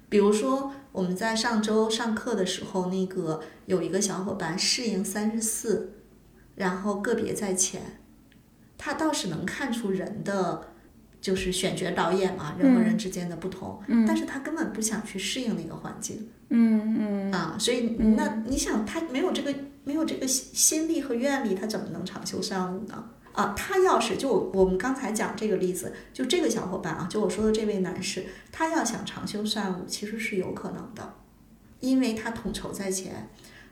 [0.08, 5.92] 比如说我们在上周上课的时候，那个有一个小伙伴适应三十四，
[6.54, 8.00] 然后个别在前。
[8.78, 10.69] 他倒是能看出人的，
[11.20, 19.54] 就是选角导演嘛，人和人之间的不同，但是他根本不想去适应那个环境，嗯嗯啊，所以那你想他没有这个
[19.84, 23.10] 没有这个心心力和愿力，他怎么能长袖善舞呢？
[23.32, 31.16] 啊，他要是就我们刚才讲这个例子，就这个小伙伴啊，就我说的这位男士，他要想长袖善舞，其实是有可能的，
[31.80, 33.28] 因为他统筹在前，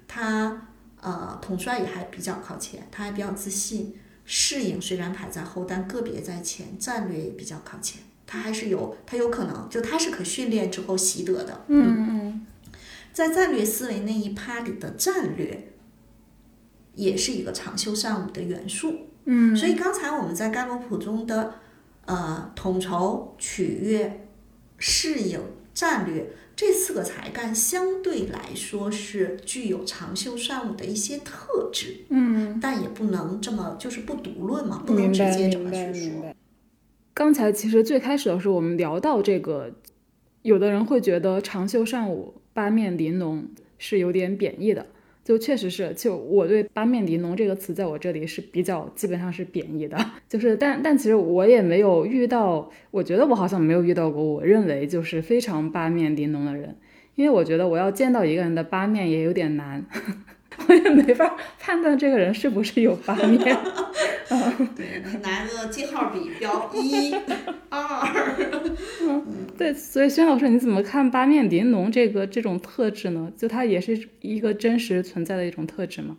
[0.07, 0.69] 他
[1.01, 3.95] 呃统帅也还比较靠前，他还比较自信。
[4.31, 8.03] 适应虽然排在后，但个别在前，战略也比较靠前。
[8.27, 11.65] 它还是有，它有可能，就它是可训练之后习得的。
[11.69, 12.47] 嗯嗯，
[13.11, 15.73] 在战略思维那一趴里的战略，
[16.95, 19.09] 也是一个长袖善舞的元素。
[19.25, 21.55] 嗯，所以刚才我们在盖洛普中的
[22.05, 24.29] 呃统筹、取悦、
[24.77, 25.41] 适应、
[25.73, 26.31] 战略。
[26.59, 36.35] 这四个才干相对来说是具有长袖善舞的一些特质，嗯，但也不能这么就是不独论嘛，不能直接这么去说。
[37.15, 39.73] 刚才其实最开始的时候，我们聊到这个，
[40.43, 43.49] 有的人会觉得长袖善舞、八面玲珑
[43.79, 44.85] 是有点贬义的。
[45.29, 49.95] 就确实是，就我对“八面玲珑”这个词在我这里是比较基本上是贬义的。
[50.27, 56.75] 就是，但但其实我也没有遇到，我觉得我好像没有遇到过我认为就是非常八面玲珑的人，
[57.15, 59.85] 因为我觉得我要见到一个人的八面也有点难。
[60.67, 63.39] 我也没法判断这个人是不是有八面。
[64.77, 67.15] 对， 拿个记号笔标一、
[67.69, 68.35] 二。
[69.57, 73.33] 对，所以轩老师，你怎么看八面玲珑这个这种特质呢？
[73.37, 76.17] 就它也是一个真实存在的一种特质吗？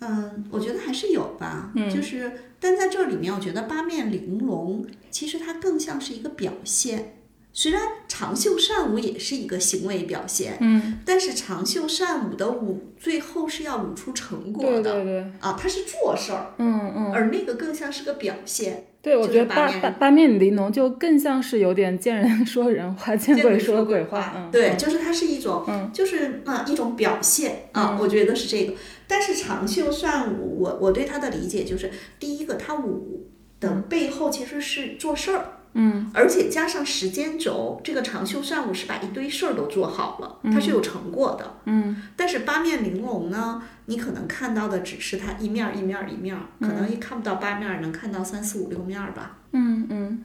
[0.00, 1.72] 嗯，我觉得还是有吧。
[1.74, 7.17] 嗯，就是，但在这里面，我觉得八面玲珑其实它更像是一个表现。
[7.52, 18.84] 虽然长袖善舞也是一个行为表现，嗯，但是长袖善舞的舞最后是要舞出成果的，对对对，啊，它是做事儿，嗯嗯，而那个更像是个表现。
[19.00, 24.32] 对，我觉得八八八面玲珑就更像是有点见人说人话，见鬼说鬼话。
[24.36, 28.74] 嗯，对，就是它是一种，就是啊一种表现啊，我觉得是这个。
[29.06, 33.26] 但是长袖善舞，我我对它的理解就是，第一个，它舞
[33.60, 35.52] 的背后其实是做事儿。
[35.74, 41.60] 嗯，而且加上时间轴，这个长袖善舞是把一堆事儿都做好了，它是有成果的。
[41.66, 49.38] 嗯，但是八面玲珑呢，你可能看到的只是它一面一面一面，可能也看不到八面，能看到三四五六面吧。
[49.52, 50.24] 嗯嗯。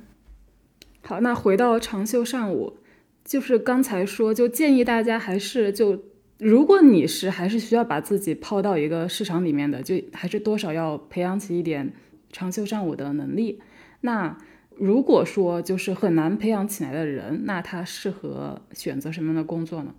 [1.01, 2.77] 好，那回到长袖善舞，
[3.25, 6.01] 就是刚才说，就建议大家还是就，
[6.39, 11.93] 如果你是还是需要把自己抛到一个市场里面的，就还是多少要培养起一点
[12.33, 13.61] 长袖善舞的能力。
[14.01, 14.37] 那。
[14.75, 19.93] 如果说就是很难培养起来的人，那他适合选择什么样的工作呢？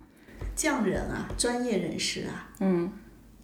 [0.53, 2.51] 匠人啊，专业人士啊。
[2.59, 2.91] 嗯，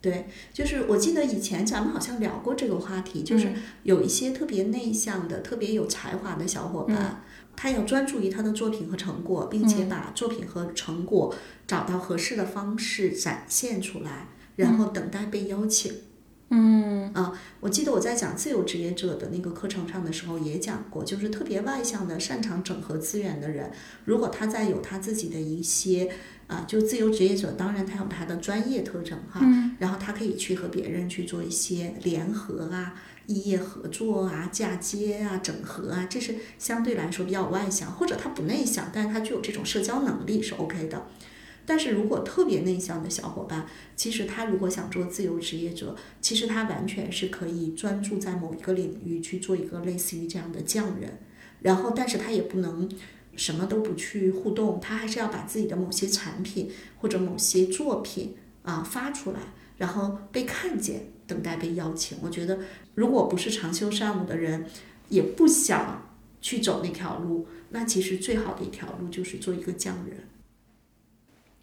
[0.02, 7.24] 对，就是我记得以前咱们好像聊过这个话题，就是有一些特别内向的、特别有才华的小伙伴，
[7.56, 11.34] 他要专注于他的作品和成果，并且把作品和成果
[11.66, 14.28] 找到合适的方式展现出来，
[14.58, 15.94] 然后等待被邀请。
[16.54, 17.32] 嗯啊，
[17.62, 23.72] 我记得我在讲自由职业者的那个课程上的时候也讲过，就是特别外向的、擅长整合资源的人，
[24.04, 26.12] 如果他在有他自己的一些
[26.48, 29.40] 啊，就自由职业者，当然他有他的专业特征哈，
[29.80, 32.96] 然后他可以去和别人去做一些联合啊、
[33.28, 41.08] 异业合作啊、嫁接啊、整合啊，这是相对来说比较外向，或者他不内向，但是他具有这种社交能力是 OK 的。
[41.66, 51.20] 但是如果特别内向的小伙伴，其实他如果想做自由职业者，其实他完全是可以专注在某一个领域去做一个类似于这样的匠人，
[51.62, 52.90] 然后但是他也不能
[53.36, 59.40] 什么都不去互动，他还是要把自己的某些产品或者某些作品啊发出来，
[59.78, 62.18] 然后被看见，等待被邀请。
[62.22, 62.60] 我觉得，
[62.96, 64.66] 如果不是长袖善舞的人，
[65.10, 66.10] 也不想
[66.42, 70.18] 去走那条路，那其实最好的一条路就是做一个匠人。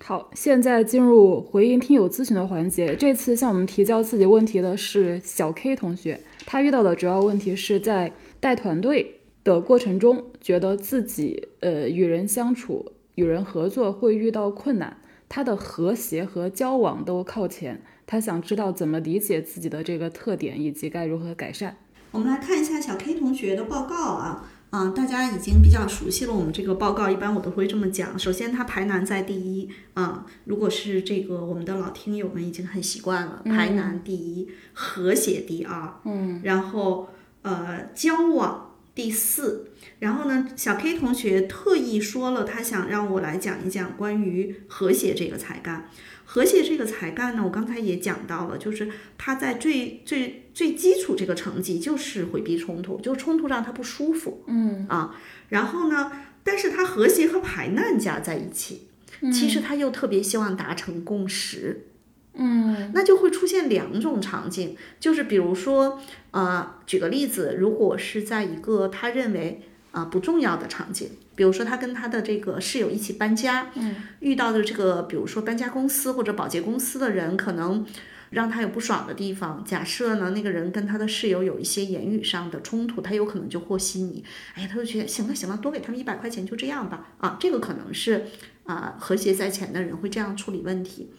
[0.04, 2.96] 好，现在进入回应听友咨询的环节。
[2.96, 14.96] 这次向我们提交自己问题的是小 K 同学，他遇到的主要问题是在带团队的过程中，觉得自己呃与人相处、与人合作会遇到困难，
[15.28, 17.82] 他的和谐和交往都靠前。
[18.06, 21.76] 他想知道怎么理解自己的这个特点，以及该如何改善。
[22.12, 24.48] 我们来看一下小 K 同学的报告啊。
[24.70, 28.18] 啊，大家已经比较熟悉了我们这个报告，一般我都会这么讲。
[28.18, 30.26] 首先，它排难在第一啊。
[30.44, 37.08] 如果是这个我们的老听友们已经很习惯了，排难第一，和谐第二，嗯，然后
[37.42, 39.70] 呃交往第四。
[40.00, 45.88] 然后呢，小 K 同学特意说了，他想让我来讲一讲关于和谐这个才干。
[46.30, 54.86] 和谐这个才干呢，我刚才也讲到了，就是他在最最最基础这个层级就是回避冲突，就冲突让他不舒服，嗯。
[54.90, 55.16] 啊，
[55.48, 56.12] 然后呢，
[56.44, 58.88] 但是他和谐和排难加在一起，
[59.32, 61.86] 其实他又特别希望达成共识，
[62.34, 65.98] 嗯，那就会出现两种场景，就是比如说，
[66.32, 69.62] 呃，举个例子，如果是在一个他认为
[69.98, 71.10] 啊不重要的场景。
[71.34, 77.84] 比如说，他跟他的这个室友一起搬家，嗯，遇到的这个，比如说搬家公司或者保洁公司的人，可能
[78.30, 79.64] 让他有不爽的地方。
[79.64, 84.24] 假设呢，那个人跟他的室友有一些言语上的冲突，他有可能就和稀泥。
[84.54, 87.08] 哎呀，他就觉得行了行了，多给他们一百块钱，就这样吧。
[87.18, 88.26] 啊，这个可能是
[88.64, 91.10] 啊和谐在前的人会这样处理问题。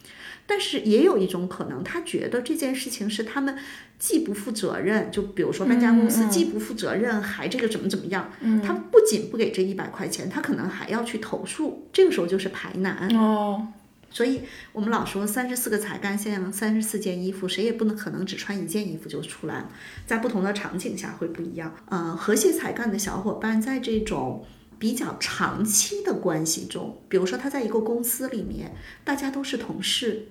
[0.50, 3.56] 但是也有一种可能，他觉得这件事情是他们
[4.00, 8.32] 既不负责任，就比如说搬家公司既不负责任，还这个怎么怎么样。
[8.66, 11.88] 他不仅不给这一百块钱，他可能还要去投诉。
[11.94, 13.08] 这个时候就是排难。
[13.16, 13.68] 哦，
[14.10, 14.42] 所以
[14.74, 19.70] 我们老说三十四个才干像三十四件衣服，谁也不能可能只穿一件衣服就出来了，
[20.08, 21.76] 在不同的场景下会不一样。
[21.90, 24.44] 呃，和谐才干的小伙伴在这种
[24.80, 30.30] 比较长期的关系中，比如说他在一个公司里面，大家都是同事。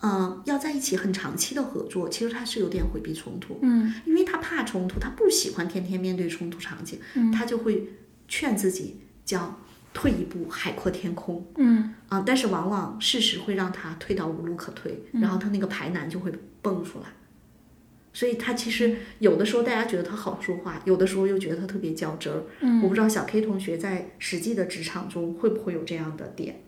[0.00, 7.88] 嗯，要在一起很长期的合作，其实他是有点回避冲突，嗯，因为他怕冲突，他不喜欢天天面对冲突场景，嗯，他就会
[8.28, 9.58] 劝自己叫
[9.92, 16.32] 退一步，海阔天空，嗯，啊，但是往往事实会让他退到无路可退，然后他那个排难就会
[16.62, 17.06] 蹦出来，
[18.12, 26.62] 所以他其实有的时候大家觉得他好说话，有的时候又觉得他特别较真儿，嗯，我不知道小 K 同学在实际的职场中会不会有这样的点。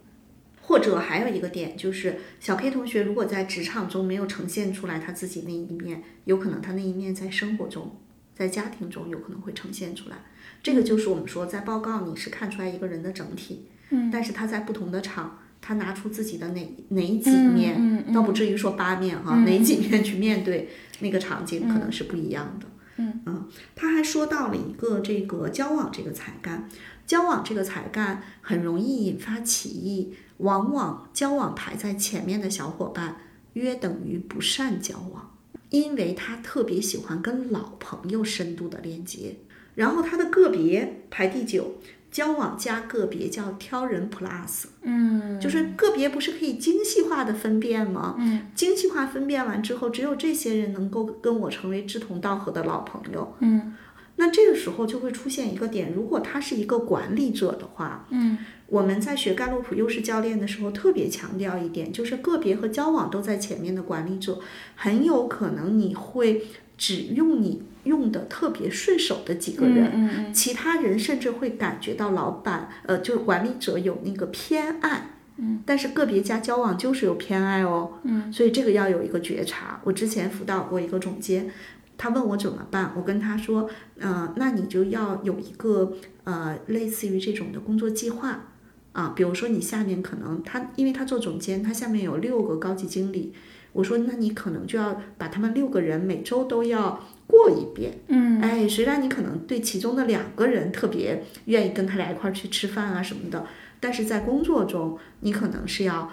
[0.71, 7.97] 或者还有一个点就是，小 K 同学如果在职场中没有呈现出来他自己那一面，有可能他那一面在生活中、
[8.37, 10.19] 在家庭中有可能会呈现出来。
[10.63, 20.69] 这个就是我们说，在报告你是看出来一个人的整体，嗯，但是他在不同的场，他拿出自己的哪哪几面，倒不至于说八面哈，哪几面去面对
[21.01, 22.67] 那个场景，可能是不一样的。
[22.99, 26.69] 嗯嗯，他还说到了一个这个交往这个才干，
[27.09, 30.15] 交往这个才干很容易引发歧义。
[30.41, 33.17] 往往交往排在前面的小伙伴，
[33.55, 35.37] 约等于不善交往，
[35.71, 39.37] 因为他特别喜欢跟老朋友深度的连接。
[39.75, 41.77] 然后他的个别排第九，
[42.11, 48.17] 交往加个别叫挑人 plus，嗯，就是个别不是可以精细化的分辨吗？
[48.19, 53.37] 嗯，精细化分辨完之后，只有这些人能够跟我成为志同道合的老朋友。
[53.39, 53.75] 嗯，
[54.17, 58.39] 那这个时候就会出现一个点，如果他是一个管理者的话，嗯。
[58.71, 64.39] 我们在学盖洛普优势教练的时候，特别强调一点，就是个别和交往都在前面的管理者，
[64.77, 66.47] 很有可能你会
[66.79, 79.81] 只用你用的特别顺手的几个人，其他人甚至会感觉到老板，呃，就是管理者有那个偏爱，嗯，但是个别加交往就是有偏爱哦，嗯，所以这个要有一个觉察。
[79.83, 81.51] 我之前辅导过一个总监，
[81.99, 83.69] 他问我怎么办，我跟他说，
[83.99, 85.93] 嗯，那你就要有一个
[86.23, 88.47] 呃类似于这种的工作计划。
[88.93, 93.33] 啊，比如说你下面可能他，因为他做总监，他下面有六个高级经理。
[93.73, 98.01] 我说，那你可能就要把他们六个人每周都要过一遍。
[98.09, 103.47] 嗯，哎，虽然你可能对其中的两个人特别愿意跟他俩一块儿去吃饭啊什么的，
[103.79, 106.11] 但是在工作中，你可能是要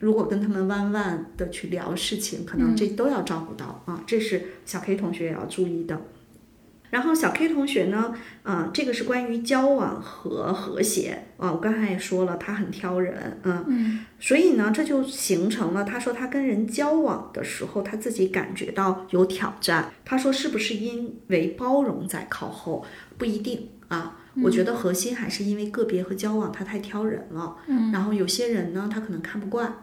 [0.00, 4.02] 如果跟他们弯弯的去聊事情，可能这都要照顾到啊。
[4.04, 6.00] 这是小 K 同学也要注意的。
[6.90, 11.52] 然后小 K 同学呢，啊，这个是关于交往和和谐啊。
[11.52, 15.84] 我刚才也说了，他很挑人，嗯，所以呢，这就形成了。
[15.84, 19.90] 他说他跟人交往的时候，他自己感觉到有挑战。
[20.04, 22.84] 他说是不是因为包容在靠后？
[23.18, 24.18] 不一定啊。
[24.42, 29.74] 我觉得核心还是因为个别和交往他太挑人了，嗯，然后有些人呢他可能看不惯，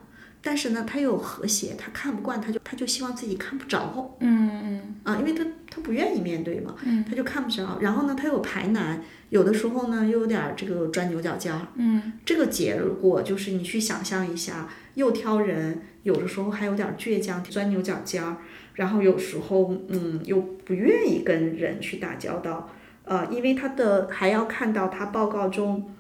[0.46, 4.96] 但是呢他又有和谐，他看不惯他就他就希望自己看不着，嗯嗯。
[5.04, 18.38] 啊，因为他他不愿意面对嘛，嗯，他就看不着，然后呢他有排难，有的时候呢又有点儿这个钻牛角尖儿，嗯，这个结果就是你去想象一下，又挑人，有的时候还有点儿倔强，钻牛角尖儿，
[18.76, 22.70] 然后有时候嗯又不愿意跟人去打交道，
[23.06, 25.94] 呃，因为他的还要看到他报告中。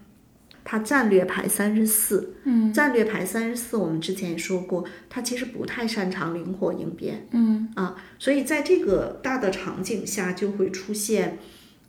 [0.64, 7.70] 他战略排三十四，嗯，战略排三十四，我们之前也说过，他其实不太擅长灵活应变，嗯。
[7.76, 11.40] 啊，所以在这个大的场景下就会出现，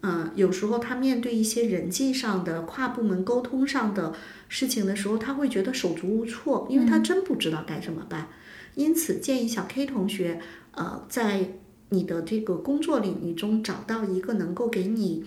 [0.03, 4.13] 嗯、有时候他面对一些人际上的跨部门沟通上的
[4.49, 8.29] 事情的时候，他会觉得手足无措，因为他真不知道该怎么办。
[8.75, 10.41] 因此，建议小 K 同学，
[10.73, 11.49] 呃，在
[11.91, 15.25] 你的这个工作领域中找到一个能够给你，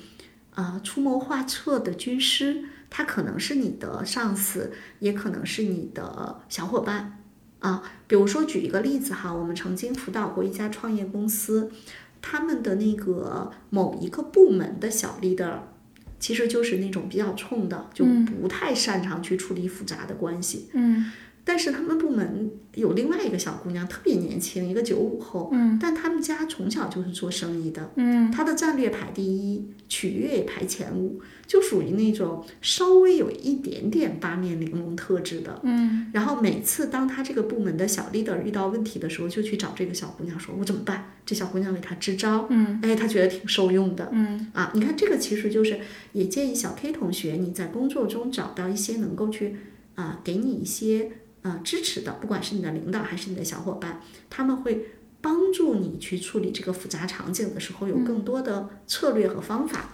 [0.51, 7.23] 啊、出谋划策的军师，他可能是你的上司，也可能是你的小伙伴。
[7.59, 11.71] 啊，比如说举一个例子哈，我们曾经辅导过一家创业公司，
[12.21, 15.53] 他们的那个某一个部门的小 leader，
[16.19, 18.05] 其实就是那种比较冲的，就
[18.39, 20.69] 不太擅长去处理复杂的关系。
[20.73, 21.11] 嗯
[21.47, 35.61] 但是他们部门有另外一个小姑娘，特别年轻，一个九五后，嗯但他们家从小就是做生意的，嗯她的战略排第一，取悦也排前五，就属于那种稍微有一点点八面玲珑特质的。
[35.63, 44.09] 嗯然后每次当他这个部门的小 leader 遇到问题的时候，就去找这个小姑娘说：“我怎么办？”这小姑娘给他支招，嗯，哎，他觉得挺受用的。
[44.11, 45.79] 嗯啊，你看这个其实就是
[46.11, 49.55] 也建议小 K 同学你在工作中找到一些能够去
[49.95, 51.11] 啊给你一些
[51.47, 54.87] 呃支持的，不管是你的领导还是你的小伙伴，他们会
[55.21, 59.93] 帮助你去处理这个复杂场景的时候有更多的策略和方法。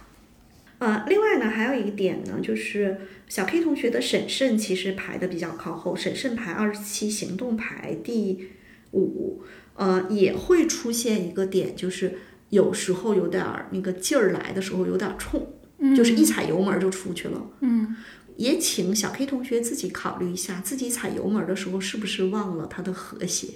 [0.78, 2.98] 呃，另外呢，还有一个点呢，就是
[3.28, 8.48] 小 K 同学的审慎其实排的比较靠后，审慎排二十七，行动排第
[8.92, 9.42] 五。
[9.76, 12.18] 呃，也会出现一个点，就是
[12.50, 15.54] 有时候有点儿那个劲儿来的时候有点儿冲，
[15.96, 17.40] 就是一踩油门儿就出去了。
[17.60, 17.96] 嗯
[18.36, 23.48] 也请小 K 同学自己考虑一下，自己踩油门儿的时候是不是忘了它的和谐。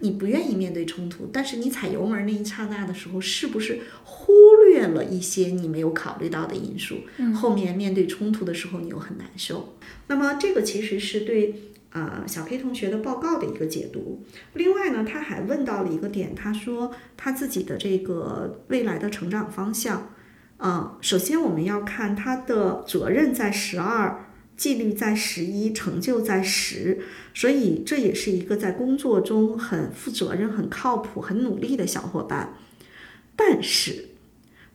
[0.00, 4.32] 你不愿意面对冲突，但是你踩油门儿那一刹那的时候，是不是忽
[4.68, 6.96] 略了一些你没有考虑到的因素？
[7.32, 9.76] 后面面对冲突的时候，你又很难受。
[10.08, 11.54] 那么这个其实是对
[11.92, 14.22] 呃小 K 同学的报告的一个解读。
[14.54, 20.10] 另外呢，他还问到了一个点，他说他自己的这个未来的成长方向。
[20.58, 24.26] 嗯，首先我们要看他的责任在十二，
[24.56, 27.00] 纪律在十一，成就在十，
[27.34, 32.54] 所以这也是一个在工作中很负责任、很靠谱、很努力的小伙伴。
[33.36, 34.10] 但是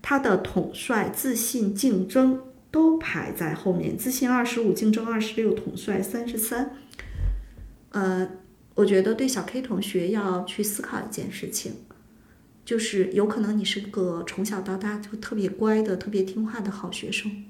[0.01, 6.75] 他的统帅、自信、竞争都排在后面，自信二十五，竞争二十六，统帅三十三。
[7.91, 8.29] 呃，
[8.75, 11.73] 我觉得对小 K 同学要去思考一件事情，
[12.69, 17.43] 就是有可能你是个从小到大就特别乖的、特别听话的好学生，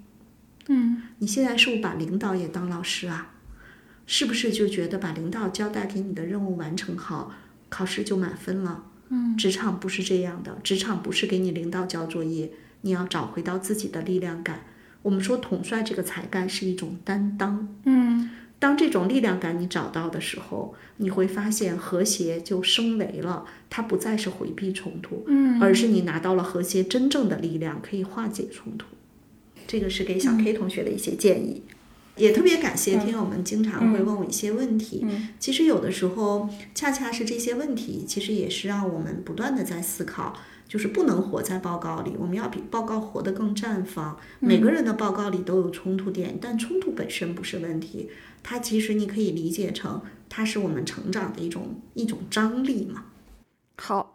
[0.69, 3.31] 嗯你现在是不是把领导也当老师啊？
[4.05, 7.33] 是不是就觉得把领导交代给你的任务完成好，
[7.67, 8.85] 考试就满分了？
[9.09, 14.61] 嗯，职场不是这样的，职场不是给你领导交作业，你要找回到自己的力量感。
[15.01, 18.29] 我们说统帅这个才干是一种担当，嗯
[18.59, 28.85] 当这种力量感你找到的时候，你会发现和谐就升维了，它不再是回避冲突，嗯而是你拿到了和谐真正的力量，可以化解冲突。
[29.65, 31.63] 这个是给小 K 同学的一些建议，
[32.17, 35.05] 也特别感谢听友们经常会问我一些问题。
[35.39, 40.35] 其实有的时候，恰恰是这些问题，其实也是让我们不断的在思考。
[40.69, 44.17] 就是不能活在报告里，我们要比报告活得更绽放。
[44.39, 48.09] 每个人的报告里都有冲突点，但冲突本身不是问题，
[48.43, 49.99] 它其实你可以理解成
[50.29, 53.05] 它是我们成长的一种一种张力嘛。